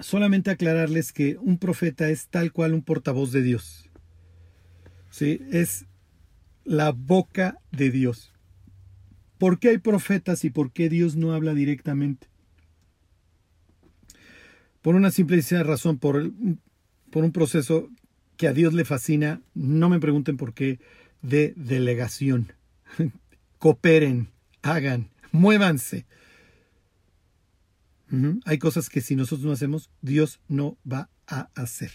[0.00, 3.88] solamente aclararles que un profeta es tal cual un portavoz de Dios.
[5.10, 5.40] ¿Sí?
[5.50, 5.86] Es
[6.64, 8.32] la boca de Dios.
[9.38, 12.26] ¿Por qué hay profetas y por qué Dios no habla directamente?
[14.88, 16.32] Por una simple razón, por,
[17.10, 17.90] por un proceso
[18.38, 20.80] que a Dios le fascina, no me pregunten por qué,
[21.20, 22.54] de delegación.
[23.58, 24.30] Cooperen,
[24.62, 26.06] hagan, muévanse.
[28.46, 31.92] Hay cosas que si nosotros no hacemos, Dios no va a hacer.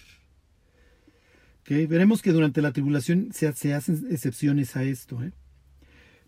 [1.68, 5.24] Veremos que durante la tribulación se, hacen excepciones a esto.
[5.24, 5.32] ¿eh?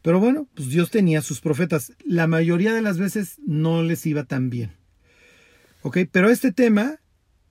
[0.01, 1.93] Pero bueno, pues Dios tenía sus profetas.
[2.04, 4.84] La mayoría de las veces no les iba tan bien.
[5.91, 7.00] Pero este tema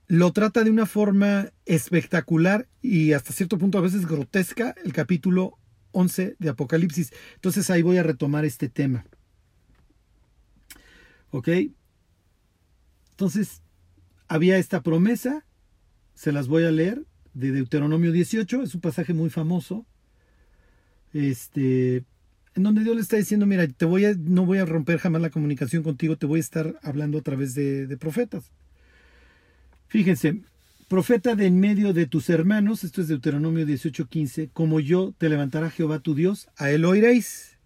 [0.07, 5.59] lo trata de una forma espectacular y hasta cierto punto a veces grotesca el capítulo
[5.93, 7.13] 11 de Apocalipsis.
[7.37, 9.07] Entonces ahí voy a retomar este tema.
[11.31, 11.49] ¿Ok?
[13.11, 13.63] Entonces,
[14.29, 15.45] había esta promesa,
[16.15, 19.87] se las voy a leer, de Deuteronomio 18, es un pasaje muy famoso,
[21.13, 22.05] este,
[22.55, 25.31] en donde Dios le está diciendo, mira, voy a, no voy a romper jamás la
[25.31, 28.53] comunicación contigo, te voy a estar hablando a través de, de profetas.
[29.89, 30.41] Fíjense,
[30.89, 35.71] profeta de en medio de tus hermanos, esto es Deuteronomio 18:15, como yo te levantará
[35.71, 37.59] Jehová tu Dios, a él oiréis.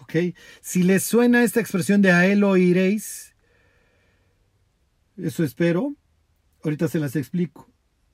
[0.00, 0.34] ¿Ok?
[0.60, 3.34] Si les suena esta expresión de a él oiréis,
[5.16, 5.94] eso espero,
[6.62, 7.70] ahorita se las explico.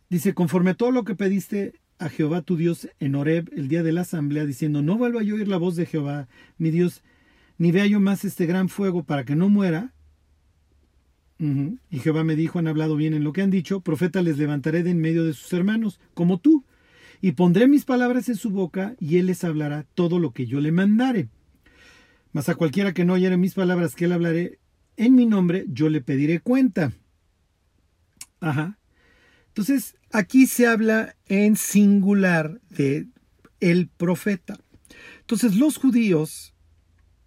[0.09, 3.83] Dice, conforme a todo lo que pediste a Jehová tu Dios en Horeb el día
[3.83, 7.03] de la asamblea, diciendo, no vuelva yo a oír la voz de Jehová, mi Dios,
[7.59, 9.93] ni vea yo más este gran fuego para que no muera,
[11.39, 14.85] y Jehová me dijo, han hablado bien en lo que han dicho, profeta les levantaré
[14.85, 16.65] de en medio de sus hermanos, como tú,
[17.21, 20.61] y pondré mis palabras en su boca, y él les hablará todo lo que yo
[20.61, 21.29] le mandare.
[22.33, 24.61] Mas a cualquiera que no oyere mis palabras que él hablaré
[24.97, 26.93] en mi nombre, yo le pediré cuenta.
[28.41, 28.79] Ajá.
[29.53, 33.07] Entonces, aquí se habla en singular de
[33.61, 34.59] el profeta.
[35.21, 36.55] Entonces, los judíos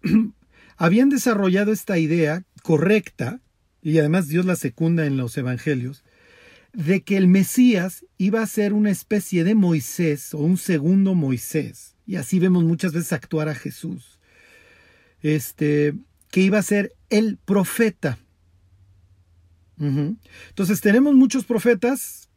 [0.76, 3.40] habían desarrollado esta idea correcta
[3.86, 6.02] y además Dios la secunda en los evangelios,
[6.72, 11.94] de que el Mesías iba a ser una especie de Moisés o un segundo Moisés.
[12.04, 14.18] Y así vemos muchas veces actuar a Jesús.
[15.22, 15.94] Este,
[16.32, 18.18] que iba a ser el profeta.
[19.78, 22.28] Entonces tenemos muchos profetas,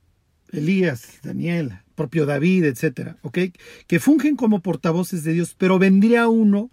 [0.52, 3.39] Elías, Daniel, propio David, etcétera, ¿ok?
[3.88, 6.69] Que fungen como portavoces de Dios, pero vendría uno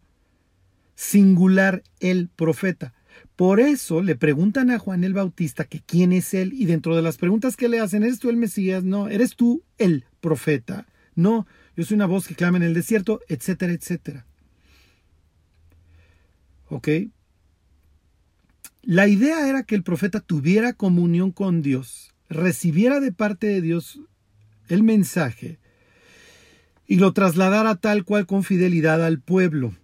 [0.95, 2.95] singular, el profeta.
[3.37, 7.03] Por eso le preguntan a Juan el Bautista que quién es él y dentro de
[7.03, 8.83] las preguntas que le hacen, ¿eres tú el Mesías?
[8.83, 10.87] No, ¿eres tú el profeta?
[11.15, 14.27] No, yo soy una voz que clama en el desierto, etcétera, etcétera.
[16.69, 16.89] ¿Ok?
[18.87, 23.99] La idea era que el profeta tuviera comunión con Dios, recibiera de parte de Dios
[24.69, 25.59] el mensaje
[26.87, 29.75] y lo trasladara tal cual con fidelidad al pueblo.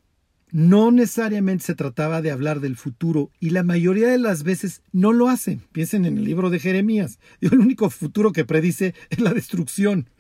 [0.53, 5.13] No necesariamente se trataba de hablar del futuro y la mayoría de las veces no
[5.13, 5.63] lo hacen.
[5.73, 7.19] Piensen en el libro de Jeremías.
[7.41, 10.11] El único futuro que predice es la destrucción.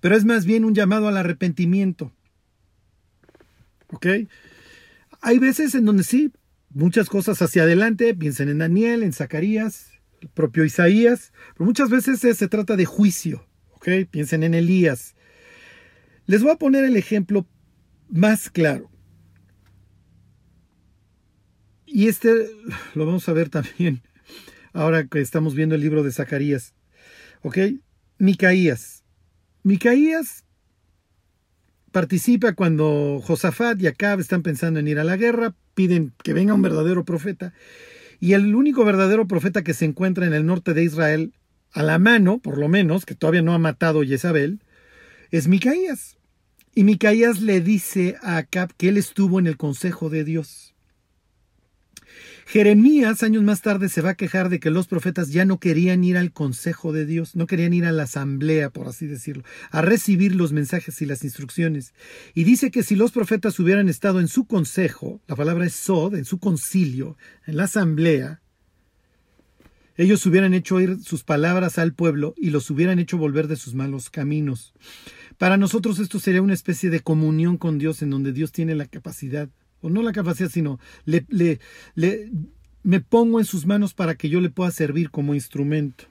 [0.00, 2.10] Pero es más bien un llamado al arrepentimiento.
[3.92, 4.06] ¿Ok?
[5.20, 6.32] Hay veces en donde sí,
[6.74, 12.20] muchas cosas hacia adelante, piensen en Daniel, en Zacarías, el propio Isaías, pero muchas veces
[12.20, 13.46] se trata de juicio.
[13.72, 13.88] ¿Ok?
[14.10, 15.14] Piensen en Elías.
[16.26, 17.46] Les voy a poner el ejemplo
[18.08, 18.90] más claro.
[21.94, 22.50] y este
[22.96, 24.02] lo vamos a ver también
[24.72, 26.74] ahora que estamos viendo el libro de Zacarías.
[27.42, 27.58] ¿Ok?
[28.18, 29.04] Micaías.
[29.62, 30.43] Micaías
[31.94, 36.52] participa cuando Josafat y Acab están pensando en ir a la guerra, piden que venga
[36.52, 37.54] un verdadero profeta.
[38.18, 41.32] Y el único verdadero profeta que se encuentra en el norte de Israel,
[41.72, 44.58] a la mano, por lo menos, que todavía no ha matado Jezabel,
[45.30, 46.16] es Micaías.
[46.74, 50.73] Y Micaías le dice a Acab que él estuvo en el consejo de Dios.
[52.46, 56.04] Jeremías años más tarde se va a quejar de que los profetas ya no querían
[56.04, 59.82] ir al consejo de Dios, no querían ir a la asamblea, por así decirlo, a
[59.82, 61.94] recibir los mensajes y las instrucciones.
[62.34, 66.14] Y dice que si los profetas hubieran estado en su consejo, la palabra es sod,
[66.14, 67.16] en su concilio,
[67.46, 68.40] en la asamblea,
[69.96, 73.74] ellos hubieran hecho oír sus palabras al pueblo y los hubieran hecho volver de sus
[73.74, 74.74] malos caminos.
[75.38, 78.86] Para nosotros esto sería una especie de comunión con Dios en donde Dios tiene la
[78.86, 79.48] capacidad
[79.90, 81.60] no la capacidad, sino le, le,
[81.94, 82.30] le,
[82.82, 86.04] me pongo en sus manos para que yo le pueda servir como instrumento.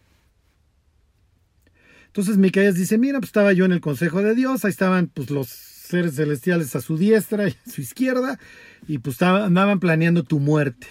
[2.08, 5.30] Entonces Micaías dice, mira, pues estaba yo en el consejo de Dios, ahí estaban pues
[5.30, 8.40] los seres celestiales a su diestra y a su izquierda,
[8.88, 10.88] y pues andaban planeando tu muerte.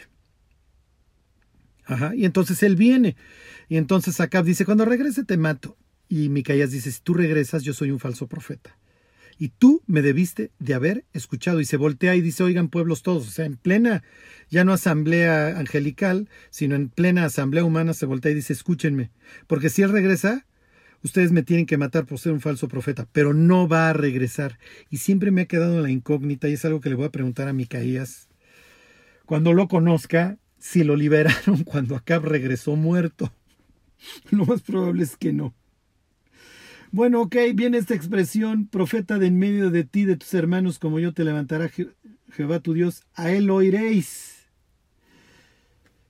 [1.84, 3.16] Ajá, y entonces él viene,
[3.68, 5.76] y entonces Acab dice, cuando regrese te mato.
[6.08, 8.76] Y Micaías dice, si tú regresas, yo soy un falso profeta
[9.42, 11.60] y tú me debiste de haber escuchado.
[11.60, 14.04] Y se voltea y dice, oigan pueblos todos, o sea, en plena,
[14.50, 19.10] ya no asamblea angelical, sino en plena asamblea humana se voltea y dice, escúchenme,
[19.48, 20.46] porque si él regresa,
[21.02, 24.60] ustedes me tienen que matar por ser un falso profeta, pero no va a regresar.
[24.90, 27.48] Y siempre me ha quedado la incógnita, y es algo que le voy a preguntar
[27.48, 28.28] a Micaías,
[29.26, 33.34] cuando lo conozca, si lo liberaron cuando Acab regresó muerto.
[34.30, 35.52] Lo más probable es que no.
[36.94, 40.98] Bueno, ok, viene esta expresión, profeta de en medio de ti, de tus hermanos, como
[40.98, 44.50] yo te levantará Jehová tu Dios, a él oiréis.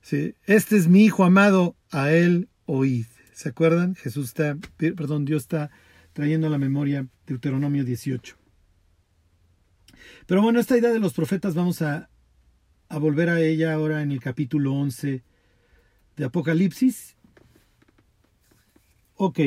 [0.01, 3.07] Sí, este es mi hijo amado, a él oíd.
[3.33, 3.95] ¿Se acuerdan?
[3.95, 5.71] Jesús está, perdón, Dios está
[6.15, 8.37] trayendo a la memoria Deuteronomio 18.
[10.27, 12.11] Pero bueno, esta idea de los profetas vamos a,
[12.89, 15.23] a volver a ella ahora en el capítulo 11
[16.17, 17.17] de Apocalipsis.
[19.15, 19.39] Ok,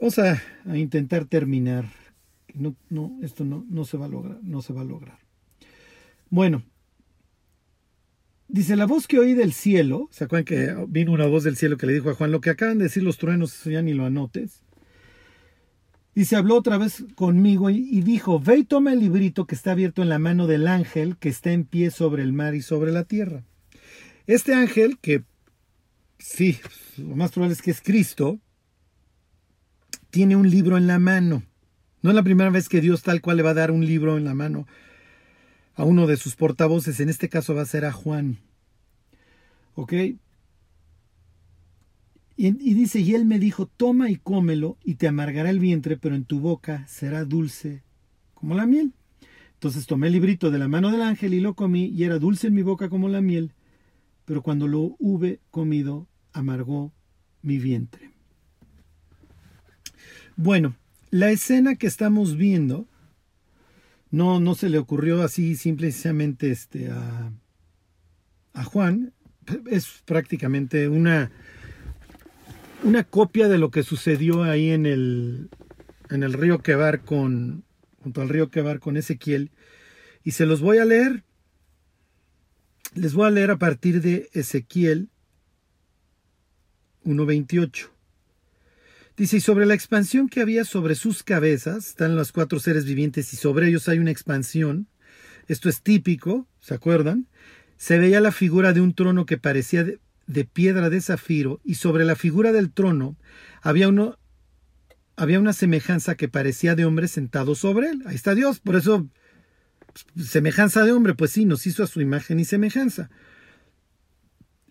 [0.00, 0.40] Vamos a,
[0.76, 1.86] intentar terminar.
[2.54, 5.18] No, no, esto no, no, se va a lograr, no se va a lograr.
[6.30, 6.62] Bueno,
[8.46, 11.76] dice la voz que oí del cielo, ¿se acuerdan que vino una voz del cielo
[11.76, 14.04] que le dijo a Juan, lo que acaban de decir los truenos, ya ni lo
[14.04, 14.62] anotes?
[16.14, 19.72] Dice, habló otra vez conmigo y, y dijo, ve y toma el librito que está
[19.72, 22.92] abierto en la mano del ángel que está en pie sobre el mar y sobre
[22.92, 23.44] la tierra.
[24.26, 25.22] Este ángel, que
[26.18, 26.58] sí,
[26.96, 28.40] lo más probable es que es Cristo,
[30.10, 31.42] tiene un libro en la mano.
[32.02, 34.16] No es la primera vez que Dios tal cual le va a dar un libro
[34.16, 34.66] en la mano
[35.74, 37.00] a uno de sus portavoces.
[37.00, 38.38] En este caso va a ser a Juan.
[39.74, 39.92] ¿Ok?
[39.92, 40.18] Y,
[42.36, 46.14] y, dice, y él me dijo, toma y cómelo y te amargará el vientre, pero
[46.14, 47.82] en tu boca será dulce
[48.34, 48.92] como la miel.
[49.54, 52.46] Entonces tomé el librito de la mano del ángel y lo comí y era dulce
[52.46, 53.54] en mi boca como la miel,
[54.24, 56.92] pero cuando lo hube comido, amargó
[57.42, 58.12] mi vientre.
[60.40, 60.76] Bueno,
[61.10, 62.86] la escena que estamos viendo
[64.12, 67.32] no, no se le ocurrió así simplemente este, a,
[68.52, 69.12] a Juan.
[69.68, 71.32] Es prácticamente una,
[72.84, 75.48] una copia de lo que sucedió ahí en el,
[76.08, 77.64] en el río Quebar con,
[78.04, 79.50] junto al río Quebar con Ezequiel.
[80.22, 81.24] Y se los voy a leer.
[82.94, 85.08] Les voy a leer a partir de Ezequiel
[87.04, 87.97] 1.28.
[89.18, 93.32] Dice, y sobre la expansión que había sobre sus cabezas, están los cuatro seres vivientes
[93.32, 94.86] y sobre ellos hay una expansión.
[95.48, 97.26] Esto es típico, ¿se acuerdan?
[97.76, 102.04] Se veía la figura de un trono que parecía de, piedra de zafiro y sobre
[102.04, 103.16] la figura del trono
[103.60, 104.18] había uno
[105.16, 108.04] había una semejanza que parecía de hombre sentado sobre él.
[108.06, 109.08] Ahí está Dios, por eso
[110.16, 113.10] semejanza de hombre, pues sí, nos hizo a su imagen y semejanza.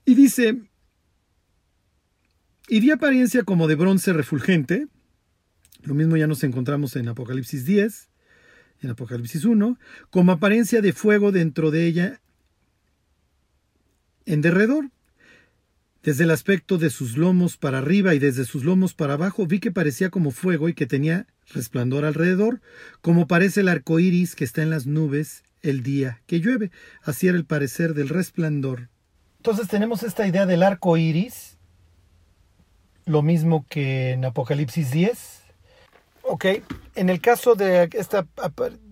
[0.05, 0.61] Y dice,
[2.67, 4.87] y di apariencia como de bronce refulgente.
[5.83, 8.09] Lo mismo ya nos encontramos en Apocalipsis 10,
[8.81, 12.21] en Apocalipsis 1, como apariencia de fuego dentro de ella
[14.25, 14.89] en derredor.
[16.03, 19.59] Desde el aspecto de sus lomos para arriba y desde sus lomos para abajo vi
[19.59, 22.61] que parecía como fuego y que tenía resplandor alrededor,
[23.01, 26.71] como parece el arco iris que está en las nubes el día que llueve.
[27.03, 28.89] Así era el parecer del resplandor.
[29.37, 31.56] Entonces tenemos esta idea del arco iris,
[33.07, 35.41] lo mismo que en Apocalipsis 10.
[36.23, 36.45] Ok,
[36.95, 38.27] en el caso de esta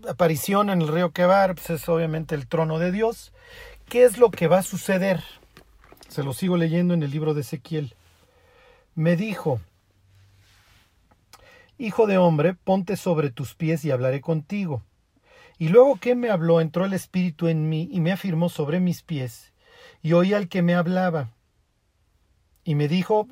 [0.07, 3.33] aparición en el río Quebar, pues es obviamente el trono de Dios,
[3.89, 5.21] ¿qué es lo que va a suceder?
[6.07, 7.93] Se lo sigo leyendo en el libro de Ezequiel.
[8.95, 9.59] Me dijo,
[11.77, 14.81] Hijo de hombre, ponte sobre tus pies y hablaré contigo.
[15.57, 19.01] Y luego que me habló, entró el Espíritu en mí y me afirmó sobre mis
[19.01, 19.51] pies,
[20.01, 21.31] y oí al que me hablaba.
[22.63, 23.27] Y me dijo,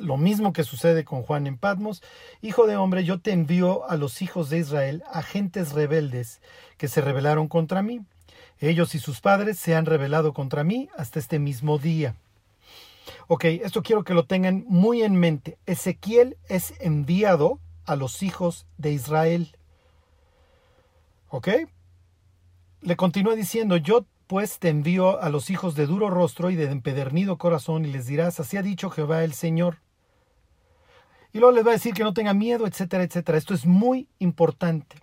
[0.00, 2.02] lo mismo que sucede con Juan en Patmos,
[2.42, 6.40] Hijo de hombre, yo te envío a los hijos de Israel, agentes rebeldes,
[6.76, 8.00] que se rebelaron contra mí.
[8.58, 12.14] Ellos y sus padres se han rebelado contra mí hasta este mismo día.
[13.26, 15.58] Ok, esto quiero que lo tengan muy en mente.
[15.66, 19.56] Ezequiel es enviado a los hijos de Israel.
[21.28, 21.48] ¿Ok?
[22.82, 26.70] Le continúa diciendo, yo pues te envío a los hijos de duro rostro y de
[26.70, 29.78] empedernido corazón y les dirás, así ha dicho Jehová el Señor.
[31.32, 33.38] Y luego les va a decir que no tenga miedo, etcétera, etcétera.
[33.38, 34.96] Esto es muy importante.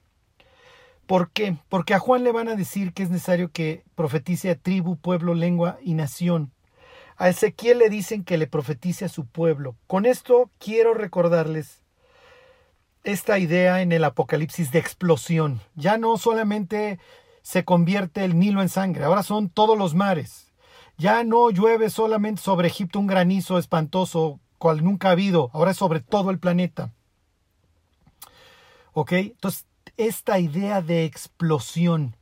[1.05, 1.57] ¿Por qué?
[1.69, 5.33] Porque a Juan le van a decir que es necesario que profetice a tribu, pueblo,
[5.33, 6.51] lengua y nación.
[7.15, 9.75] A Ezequiel le dicen que le profetice a su pueblo.
[9.87, 11.81] Con esto quiero recordarles
[13.05, 15.61] esta idea en el Apocalipsis de explosión.
[15.75, 16.99] Ya no solamente
[17.41, 20.51] se convierte el Nilo en sangre, ahora son todos los mares.
[20.97, 25.77] Ya no llueve solamente sobre Egipto un granizo espantoso cual nunca ha habido, ahora es
[25.77, 26.91] sobre todo el planeta.
[28.93, 29.11] ¿Ok?
[29.13, 29.65] Entonces,
[29.97, 32.15] esta idea de explosión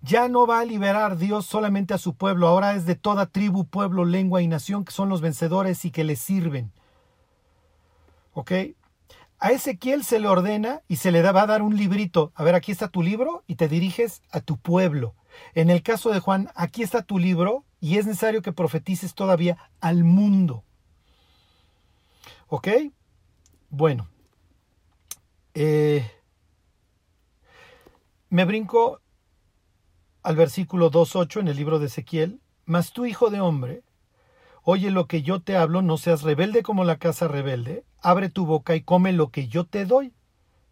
[0.00, 3.64] ya no va a liberar Dios solamente a su pueblo, ahora es de toda tribu,
[3.64, 6.72] pueblo, lengua y nación que son los vencedores y que le sirven.
[8.32, 8.52] ¿Ok?
[9.38, 12.32] A Ezequiel se le ordena y se le va a dar un librito.
[12.36, 15.14] A ver, aquí está tu libro y te diriges a tu pueblo.
[15.54, 19.58] En el caso de Juan, aquí está tu libro y es necesario que profetices todavía
[19.80, 20.62] al mundo.
[22.54, 22.68] ¿Ok?
[23.70, 24.08] Bueno.
[25.54, 26.04] Eh,
[28.28, 29.00] me brinco
[30.22, 32.42] al versículo 2.8 en el libro de Ezequiel.
[32.66, 33.84] Mas tú, hijo de hombre,
[34.64, 38.44] oye lo que yo te hablo, no seas rebelde como la casa rebelde, abre tu
[38.44, 40.12] boca y come lo que yo te doy.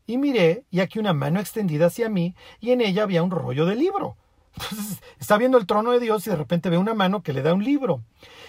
[0.05, 3.64] Y miré, y aquí una mano extendida hacia mí, y en ella había un rollo
[3.64, 4.18] de libro.
[4.55, 7.42] Entonces, está viendo el trono de Dios y de repente ve una mano que le
[7.42, 8.03] da un libro.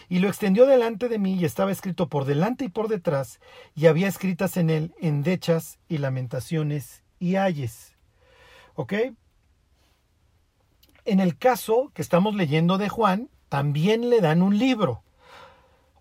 [0.09, 3.39] Y lo extendió delante de mí y estaba escrito por delante y por detrás,
[3.75, 7.95] y había escritas en él endechas y lamentaciones y ayes.
[8.75, 8.93] ¿Ok?
[11.05, 15.03] En el caso que estamos leyendo de Juan, también le dan un libro.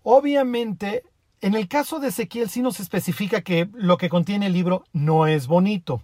[0.03, 1.03] Obviamente,
[1.41, 5.27] en el caso de Ezequiel sí nos especifica que lo que contiene el libro no
[5.27, 6.03] es bonito.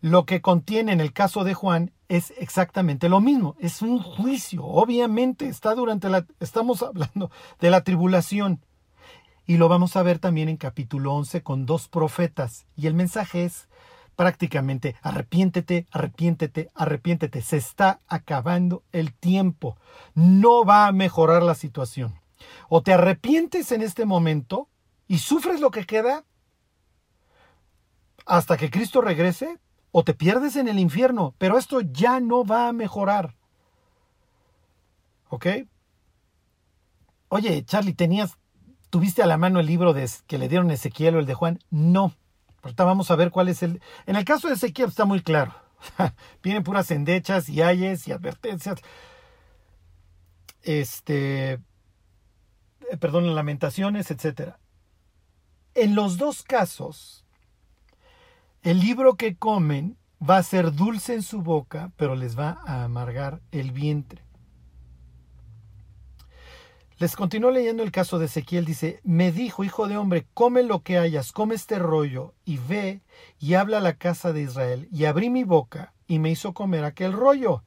[0.00, 3.54] Lo que contiene en el caso de Juan es exactamente lo mismo.
[3.60, 4.64] Es un juicio.
[4.64, 7.30] Obviamente está durante la estamos hablando
[7.60, 8.64] de la tribulación.
[9.46, 12.66] Y lo vamos a ver también en capítulo 11 con dos profetas.
[12.76, 13.68] Y el mensaje es
[14.16, 17.42] prácticamente arrepiéntete, arrepiéntete, arrepiéntete.
[17.42, 19.76] Se está acabando el tiempo.
[20.14, 22.20] No va a mejorar la situación.
[22.68, 24.68] O te arrepientes en este momento
[25.08, 26.24] y sufres lo que queda
[28.26, 29.58] hasta que Cristo regrese,
[29.92, 33.34] o te pierdes en el infierno, pero esto ya no va a mejorar.
[35.28, 35.46] ¿Ok?
[37.28, 38.38] Oye, Charlie, ¿tenías,
[38.90, 39.94] tuviste a la mano el libro
[40.26, 41.60] que le dieron Ezequiel o el de Juan?
[41.70, 42.14] No.
[42.62, 43.80] Ahorita vamos a ver cuál es el...
[44.06, 45.54] En el caso de Ezequiel está muy claro.
[46.42, 48.80] Vienen puras endechas y ayes y advertencias.
[50.62, 51.52] Este,
[52.90, 54.54] eh, perdón, lamentaciones, etc.
[55.74, 57.19] En los dos casos,
[58.62, 62.84] el libro que comen va a ser dulce en su boca, pero les va a
[62.84, 64.22] amargar el vientre.
[66.98, 68.66] Les continúo leyendo el caso de Ezequiel.
[68.66, 73.00] Dice, me dijo, hijo de hombre, come lo que hayas, come este rollo, y ve
[73.38, 74.86] y habla a la casa de Israel.
[74.92, 77.64] Y abrí mi boca y me hizo comer aquel rollo.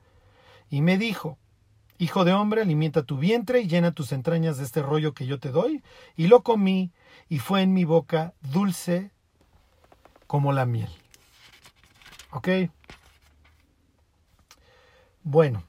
[0.69, 1.39] Y me dijo,
[2.03, 5.39] Hijo de hombre, alimenta tu vientre y llena tus entrañas de este rollo que yo
[5.39, 5.81] te doy.
[6.17, 6.91] Y lo comí
[7.29, 9.12] y fue en mi boca dulce
[10.33, 10.89] como la miel.
[12.31, 12.47] ¿Ok?
[15.21, 15.63] Bueno.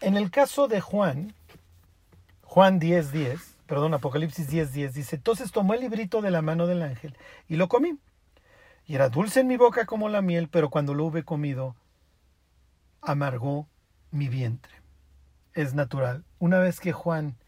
[0.00, 1.34] En el caso de Juan,
[2.42, 6.68] Juan 10.10, 10, perdón, Apocalipsis 10.10, 10, dice, entonces tomó el librito de la mano
[6.68, 7.16] del ángel
[7.48, 7.98] y lo comí
[8.86, 11.74] y era dulce en mi boca como la miel, pero cuando lo hube comido,
[13.02, 13.66] amargó
[14.12, 14.74] mi vientre.
[15.52, 16.24] Es natural.
[16.38, 17.39] Una vez que Juan,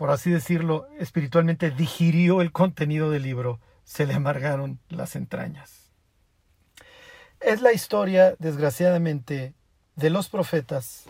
[0.00, 5.90] por así decirlo, espiritualmente digirió el contenido del libro, se le amargaron las entrañas.
[7.38, 9.52] Es la historia, desgraciadamente,
[9.96, 11.04] de los profetas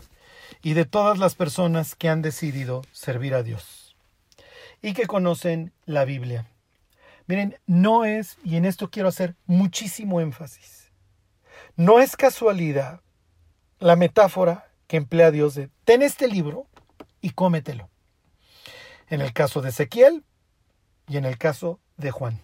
[0.61, 3.95] y de todas las personas que han decidido servir a Dios
[4.83, 6.49] y que conocen la Biblia.
[7.29, 10.91] Miren, no es, y en esto quiero hacer muchísimo énfasis,
[11.77, 13.03] No es casualidad
[13.79, 16.67] la metáfora que emplea Dios de ten este libro
[17.21, 17.90] y cómetelo.
[19.11, 20.25] En el caso de Ezequiel
[21.07, 22.41] y en el caso de Juan.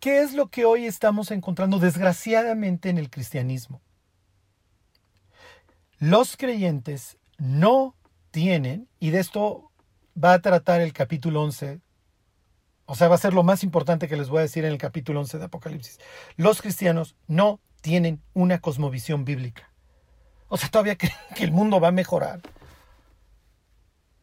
[0.00, 3.80] ¿Qué es lo que hoy estamos encontrando desgraciadamente en el cristianismo?
[5.98, 7.96] Los creyentes no
[8.30, 9.72] tienen, y de esto
[10.22, 11.80] va a tratar el capítulo 11,
[12.86, 14.78] o sea, va a ser lo más importante que les voy a decir en el
[14.78, 15.98] capítulo 11 de Apocalipsis.
[16.36, 19.70] Los cristianos no tienen una cosmovisión bíblica.
[20.48, 22.40] O sea, todavía creen que el mundo va a mejorar.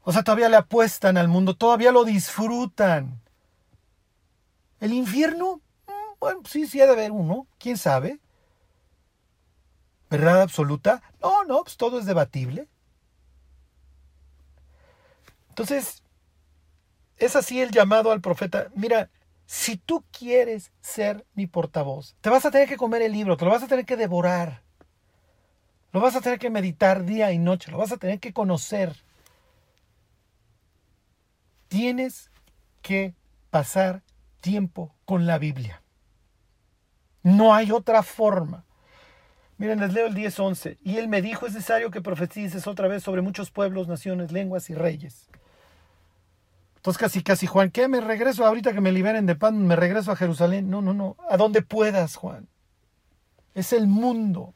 [0.06, 3.20] O sea, todavía le apuestan al mundo, todavía lo disfrutan.
[4.80, 8.20] El infierno, mm, bueno, sí, sí ha de haber uno, quién sabe.
[10.12, 11.02] ¿Verdad absoluta?
[11.22, 12.68] No, no, pues todo es debatible.
[15.50, 16.04] Entonces,
[17.18, 18.68] es así el llamado al profeta.
[18.76, 19.10] Mira,
[19.48, 23.46] si tú quieres ser mi portavoz, te vas a tener que comer el libro, te
[23.46, 24.62] lo vas a tener que devorar.
[25.94, 28.96] Lo vas a tener que meditar día y noche, lo vas a tener que conocer.
[31.68, 32.32] Tienes
[32.82, 33.16] que
[33.50, 34.04] pasar
[34.42, 35.82] tiempo con la Biblia.
[37.24, 38.66] No hay otra forma.
[39.58, 40.78] Miren, les leo el 10.11.
[40.84, 44.70] Y él me dijo, es necesario que profetices otra vez sobre muchos pueblos, naciones, lenguas
[44.70, 45.30] y reyes.
[46.76, 47.88] Entonces casi, casi, Juan, ¿qué?
[47.88, 49.66] ¿Me regreso ahorita que me liberen de pan?
[49.66, 50.70] ¿Me regreso a Jerusalén?
[50.70, 51.16] No, no, no.
[51.30, 52.48] A donde puedas, Juan.
[53.56, 54.54] Es el mundo.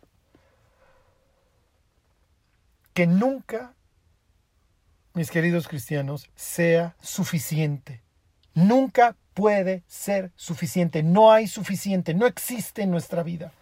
[2.94, 3.74] Que nunca,
[5.14, 8.02] mis queridos cristianos, sea suficiente.
[8.54, 11.04] Nunca puede ser suficiente.
[11.04, 12.14] No hay suficiente.
[12.14, 13.54] No existe en nuestra vida.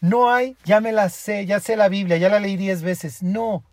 [0.00, 3.22] No hay, ya me la sé, ya sé la Biblia, ya la leí diez veces.
[3.22, 3.64] No.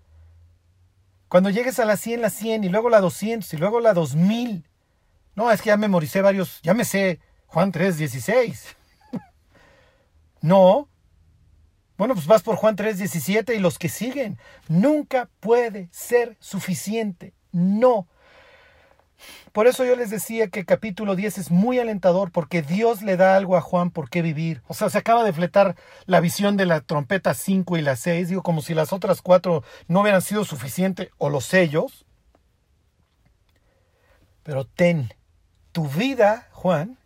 [1.27, 4.67] Cuando llegues a la 100, la 100 y luego la 200 y luego la 2000.
[5.35, 8.75] No, es que ya memoricé varios, ya me sé Juan 3, 16.
[10.41, 10.87] no.
[11.97, 14.37] Bueno, pues vas por Juan 3, 17 y los que siguen.
[14.67, 17.33] Nunca puede ser suficiente.
[17.51, 18.07] No.
[19.53, 23.15] Por eso yo les decía que el capítulo 10 es muy alentador porque Dios le
[23.15, 24.61] da algo a Juan por qué vivir.
[24.67, 25.75] O sea, se acaba de fletar
[26.05, 29.63] la visión de la trompeta 5 y la 6, digo, como si las otras cuatro
[29.87, 32.05] no hubieran sido suficientes o los sellos.
[34.43, 35.13] Pero ten,
[35.71, 36.97] tu vida, Juan,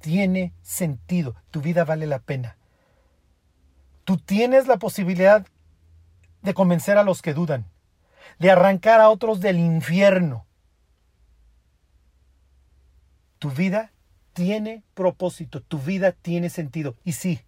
[0.00, 2.56] tiene sentido, tu vida vale la pena.
[4.12, 5.46] Tú tienes la posibilidad
[6.42, 7.64] de convencer a los que dudan,
[8.38, 10.44] de arrancar a otros del infierno
[13.38, 13.90] tu vida
[14.34, 16.94] tiene propósito, tu vida tiene sentido.
[17.04, 17.40] Y sí,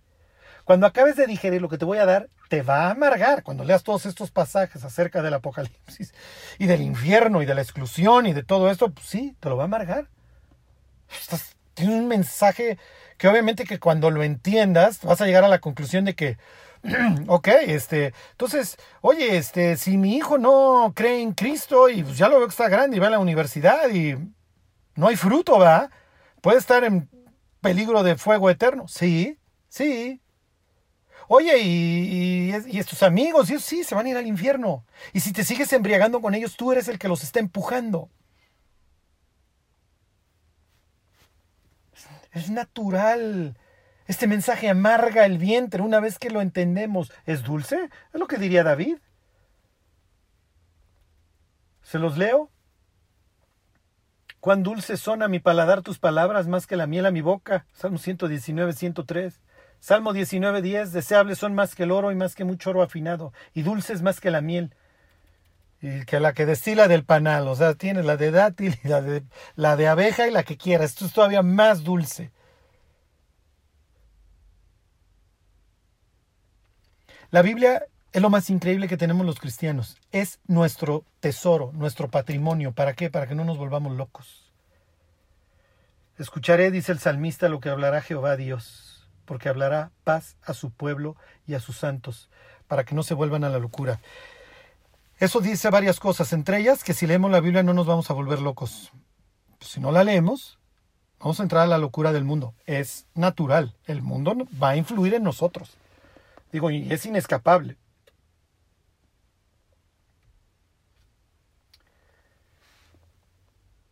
[0.64, 3.62] cuando acabes de digerir lo que te voy a dar, te va a amargar cuando
[3.62, 6.14] leas todos estos pasajes acerca del apocalipsis
[6.58, 9.58] y del infierno y de la exclusión y de todo esto, pues sí, te lo
[9.58, 10.08] va a amargar.
[11.74, 12.78] tiene un mensaje
[13.18, 16.38] que obviamente que cuando lo entiendas vas a llegar a la conclusión de que
[17.28, 22.28] ok, este, entonces, oye, este, si mi hijo no cree en Cristo y pues ya
[22.28, 24.16] lo veo que está grande y va a la universidad y
[24.94, 25.90] no hay fruto, ¿verdad?
[26.40, 27.08] Puede estar en
[27.60, 28.86] peligro de fuego eterno.
[28.86, 29.38] Sí,
[29.68, 30.20] sí.
[31.26, 34.84] Oye, y, estos amigos, ellos sí, se van a ir al infierno.
[35.14, 38.10] Y si te sigues embriagando con ellos, tú eres el que los está empujando.
[42.34, 43.56] Es natural.
[44.06, 47.10] Este mensaje amarga el vientre una vez que lo entendemos.
[47.24, 47.88] ¿Es dulce?
[48.12, 48.98] Es lo que diría David.
[51.80, 52.50] ¿Se los leo?
[54.40, 57.66] Cuán dulces son a mi paladar tus palabras más que la miel a mi boca.
[57.72, 59.40] Salmo 119, 103.
[59.78, 60.92] Salmo 19, 10.
[60.92, 64.20] Deseables son más que el oro y más que mucho oro afinado, y dulces más
[64.20, 64.74] que la miel.
[65.84, 69.02] Y que la que destila del panal, o sea, tiene la de dátil y la
[69.02, 69.22] de,
[69.54, 70.82] la de abeja y la que quiera.
[70.82, 72.30] Esto es todavía más dulce.
[77.30, 79.98] La Biblia es lo más increíble que tenemos los cristianos.
[80.10, 82.72] Es nuestro tesoro, nuestro patrimonio.
[82.72, 83.10] ¿Para qué?
[83.10, 84.50] Para que no nos volvamos locos.
[86.16, 91.14] Escucharé, dice el salmista, lo que hablará Jehová Dios, porque hablará paz a su pueblo
[91.46, 92.30] y a sus santos,
[92.68, 94.00] para que no se vuelvan a la locura.
[95.24, 98.12] Eso dice varias cosas, entre ellas que si leemos la Biblia no nos vamos a
[98.12, 98.92] volver locos.
[99.58, 100.58] si no la leemos,
[101.18, 102.52] vamos a entrar a la locura del mundo.
[102.66, 105.78] Es natural, el mundo va a influir en nosotros.
[106.52, 107.78] Digo, y es inescapable.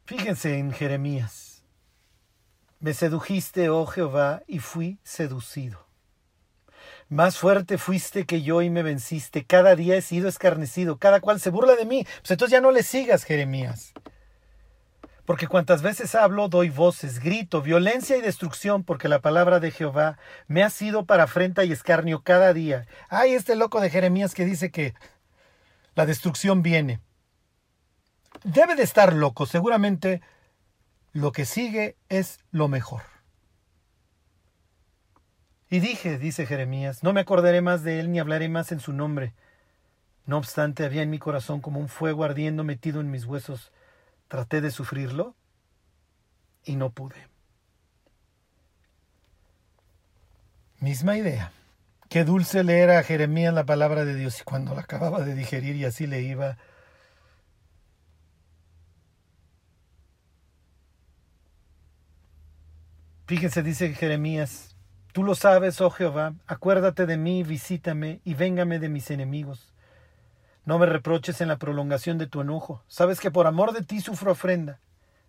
[0.04, 1.62] Fíjense en Jeremías.
[2.78, 5.86] Me sedujiste, oh Jehová, y fui seducido.
[7.12, 9.44] Más fuerte fuiste que yo y me venciste.
[9.44, 10.96] Cada día he sido escarnecido.
[10.96, 12.06] Cada cual se burla de mí.
[12.20, 13.92] Pues entonces ya no le sigas, Jeremías.
[15.26, 20.16] Porque cuantas veces hablo, doy voces, grito, violencia y destrucción, porque la palabra de Jehová
[20.46, 22.86] me ha sido para afrenta y escarnio cada día.
[23.10, 24.94] Ay, este loco de Jeremías que dice que
[25.94, 27.00] la destrucción viene.
[28.42, 30.22] Debe de estar loco, seguramente
[31.12, 33.11] lo que sigue es lo mejor.
[35.72, 38.92] Y dije, dice Jeremías, no me acordaré más de él ni hablaré más en su
[38.92, 39.32] nombre.
[40.26, 43.72] No obstante, había en mi corazón como un fuego ardiendo metido en mis huesos
[44.28, 45.34] Traté de sufrirlo
[46.66, 47.16] y no pude.
[50.78, 51.52] Misma idea.
[52.10, 55.76] Qué dulce leer a Jeremías la palabra de Dios y cuando la acababa de digerir
[55.76, 56.58] y así le iba.
[63.26, 64.71] Fíjense, dice Jeremías,
[65.12, 69.72] tú lo sabes, oh Jehová, acuérdate de mí, visítame y véngame de mis enemigos.
[70.64, 72.82] No me reproches en la prolongación de tu enojo.
[72.86, 74.80] Sabes que por amor de ti sufro ofrenda.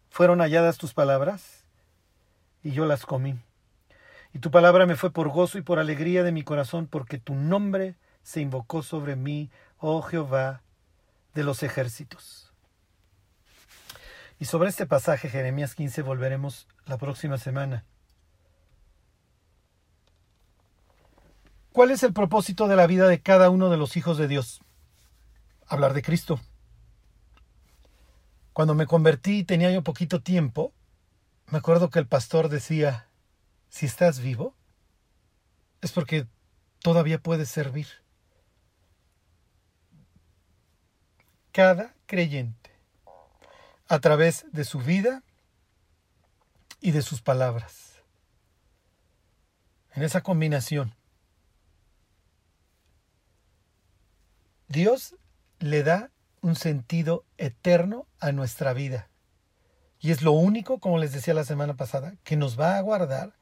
[0.10, 1.66] ¿Fueron halladas tus palabras?
[2.62, 3.40] Y yo las comí.
[4.32, 7.36] Y tu palabra me fue por gozo y por alegría de mi corazón, porque tu
[7.36, 10.62] nombre se invocó sobre mí, oh Jehová
[11.34, 12.52] de los ejércitos.
[14.40, 17.86] Y sobre este pasaje, Jeremías 15, volveremos la próxima semana.
[21.74, 24.62] ¿Cuál es el propósito de la vida de cada uno de los hijos de Dios?
[25.68, 26.40] hablar de Cristo.
[28.54, 30.72] Cuando me convertí y tenía yo poquito tiempo,
[31.48, 33.08] me acuerdo que el pastor decía,
[33.70, 34.56] si estás vivo,
[35.82, 36.28] es porque
[36.80, 37.88] todavía puedes servir.
[41.52, 42.72] Cada creyente,
[43.88, 45.24] a través de su vida
[46.80, 48.02] y de sus palabras.
[49.96, 50.96] En esa combinación,
[54.74, 55.16] Dios
[55.60, 56.10] le da
[56.42, 59.08] un sentido eterno a nuestra vida.
[60.00, 63.34] Y es lo único, como les decía la semana pasada, que nos va a guardar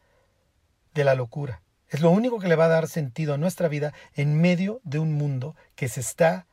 [0.94, 1.64] de la locura.
[1.88, 5.00] Es lo único que le va a dar sentido a nuestra vida en medio de
[5.00, 6.48] un mundo que se está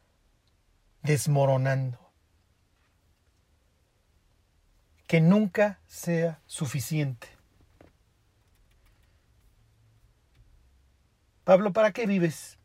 [1.03, 1.99] desmoronando.
[5.09, 7.26] Que nunca sea suficiente.
[11.43, 12.58] Pablo, ¿para qué vives?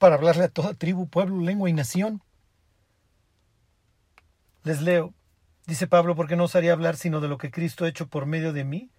[0.00, 2.22] Para hablarle a toda tribu, pueblo, lengua y nación.
[4.64, 5.12] Les leo,
[5.66, 8.54] dice Pablo, porque no osaría hablar sino de lo que Cristo ha hecho por medio
[8.54, 8.90] de mí,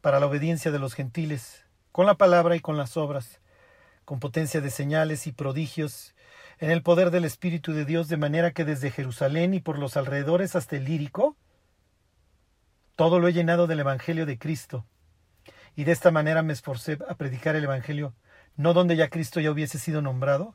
[0.00, 3.38] para la obediencia de los gentiles, con la palabra y con las obras,
[4.06, 6.14] con potencia de señales y prodigios,
[6.58, 9.98] en el poder del Espíritu de Dios, de manera que desde Jerusalén y por los
[9.98, 11.36] alrededores hasta el lírico,
[12.96, 14.86] todo lo he llenado del Evangelio de Cristo,
[15.76, 18.14] y de esta manera me esforcé a predicar el Evangelio
[18.60, 20.54] no donde ya Cristo ya hubiese sido nombrado,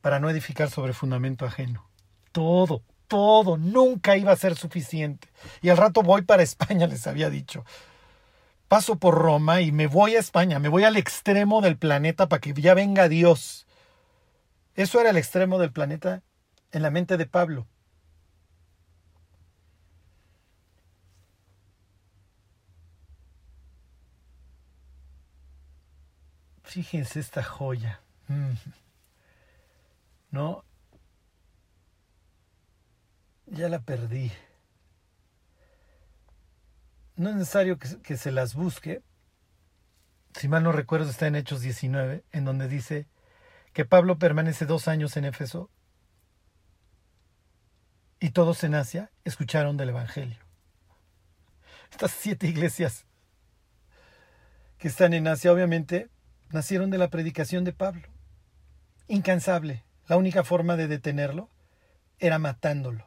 [0.00, 1.86] para no edificar sobre fundamento ajeno.
[2.32, 5.28] Todo, todo, nunca iba a ser suficiente.
[5.60, 7.64] Y al rato voy para España, les había dicho.
[8.68, 12.40] Paso por Roma y me voy a España, me voy al extremo del planeta para
[12.40, 13.66] que ya venga Dios.
[14.74, 16.22] Eso era el extremo del planeta
[16.72, 17.66] en la mente de Pablo.
[26.66, 28.00] Fíjense esta joya.
[28.26, 28.54] Mm.
[30.32, 30.64] No.
[33.46, 34.32] Ya la perdí.
[37.14, 39.00] No es necesario que, que, se las busque.
[40.34, 43.06] Si mal no recuerdo, está en Hechos 19, en donde dice
[43.72, 45.70] que Pablo permanece dos años en Éfeso
[48.18, 50.38] y todos en Asia escucharon del Evangelio.
[51.92, 53.06] Estas siete iglesias
[54.78, 56.10] que están en Asia, obviamente,
[56.50, 58.08] nacieron de la predicación de Pablo.
[59.08, 61.50] Incansable, la única forma de detenerlo
[62.18, 63.06] era matándolo.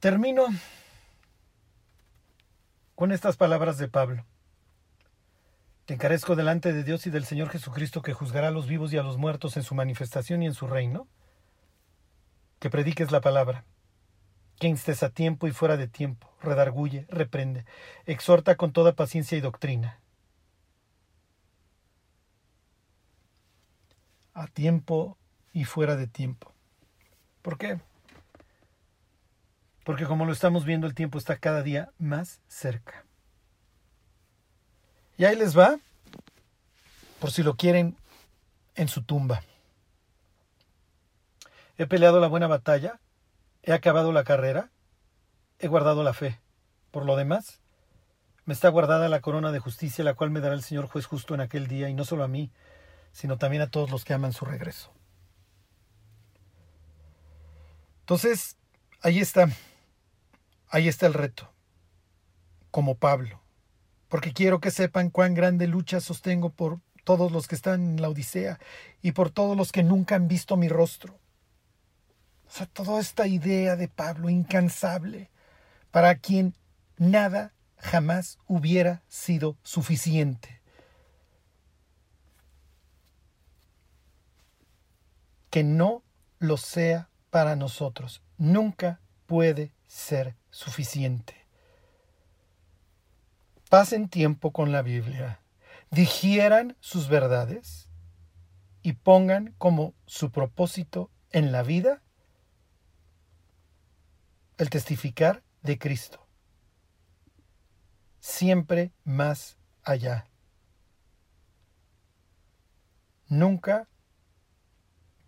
[0.00, 0.46] Termino
[2.94, 4.24] con estas palabras de Pablo.
[5.84, 8.98] Te encarezco delante de Dios y del Señor Jesucristo que juzgará a los vivos y
[8.98, 11.06] a los muertos en su manifestación y en su reino,
[12.58, 13.64] que prediques la palabra
[14.58, 17.64] que instes a tiempo y fuera de tiempo, redarguye, reprende,
[18.06, 20.00] exhorta con toda paciencia y doctrina.
[24.34, 25.16] A tiempo
[25.52, 26.52] y fuera de tiempo.
[27.42, 27.80] ¿Por qué?
[29.84, 33.04] Porque como lo estamos viendo, el tiempo está cada día más cerca.
[35.16, 35.78] Y ahí les va,
[37.20, 37.96] por si lo quieren,
[38.74, 39.42] en su tumba.
[41.78, 43.00] He peleado la buena batalla,
[43.66, 44.70] He acabado la carrera,
[45.58, 46.40] he guardado la fe.
[46.92, 47.60] Por lo demás,
[48.44, 51.34] me está guardada la corona de justicia, la cual me dará el Señor juez justo
[51.34, 52.52] en aquel día, y no solo a mí,
[53.10, 54.92] sino también a todos los que aman su regreso.
[58.02, 58.56] Entonces,
[59.02, 59.48] ahí está,
[60.68, 61.52] ahí está el reto,
[62.70, 63.42] como Pablo,
[64.06, 68.10] porque quiero que sepan cuán grande lucha sostengo por todos los que están en la
[68.10, 68.60] Odisea
[69.02, 71.18] y por todos los que nunca han visto mi rostro.
[72.48, 75.30] O sea, toda esta idea de Pablo incansable,
[75.90, 76.54] para quien
[76.96, 80.60] nada jamás hubiera sido suficiente.
[85.50, 86.02] Que no
[86.38, 88.22] lo sea para nosotros.
[88.38, 91.46] Nunca puede ser suficiente.
[93.68, 95.40] Pasen tiempo con la Biblia
[95.90, 97.88] digieran sus verdades
[98.82, 102.02] y pongan como su propósito en la vida
[104.56, 106.26] el testificar de Cristo.
[108.20, 110.26] Siempre más allá.
[113.28, 113.88] Nunca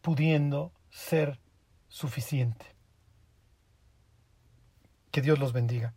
[0.01, 1.41] pudiendo ser
[1.89, 2.67] suficiente.
[5.11, 5.95] Que Dios los bendiga.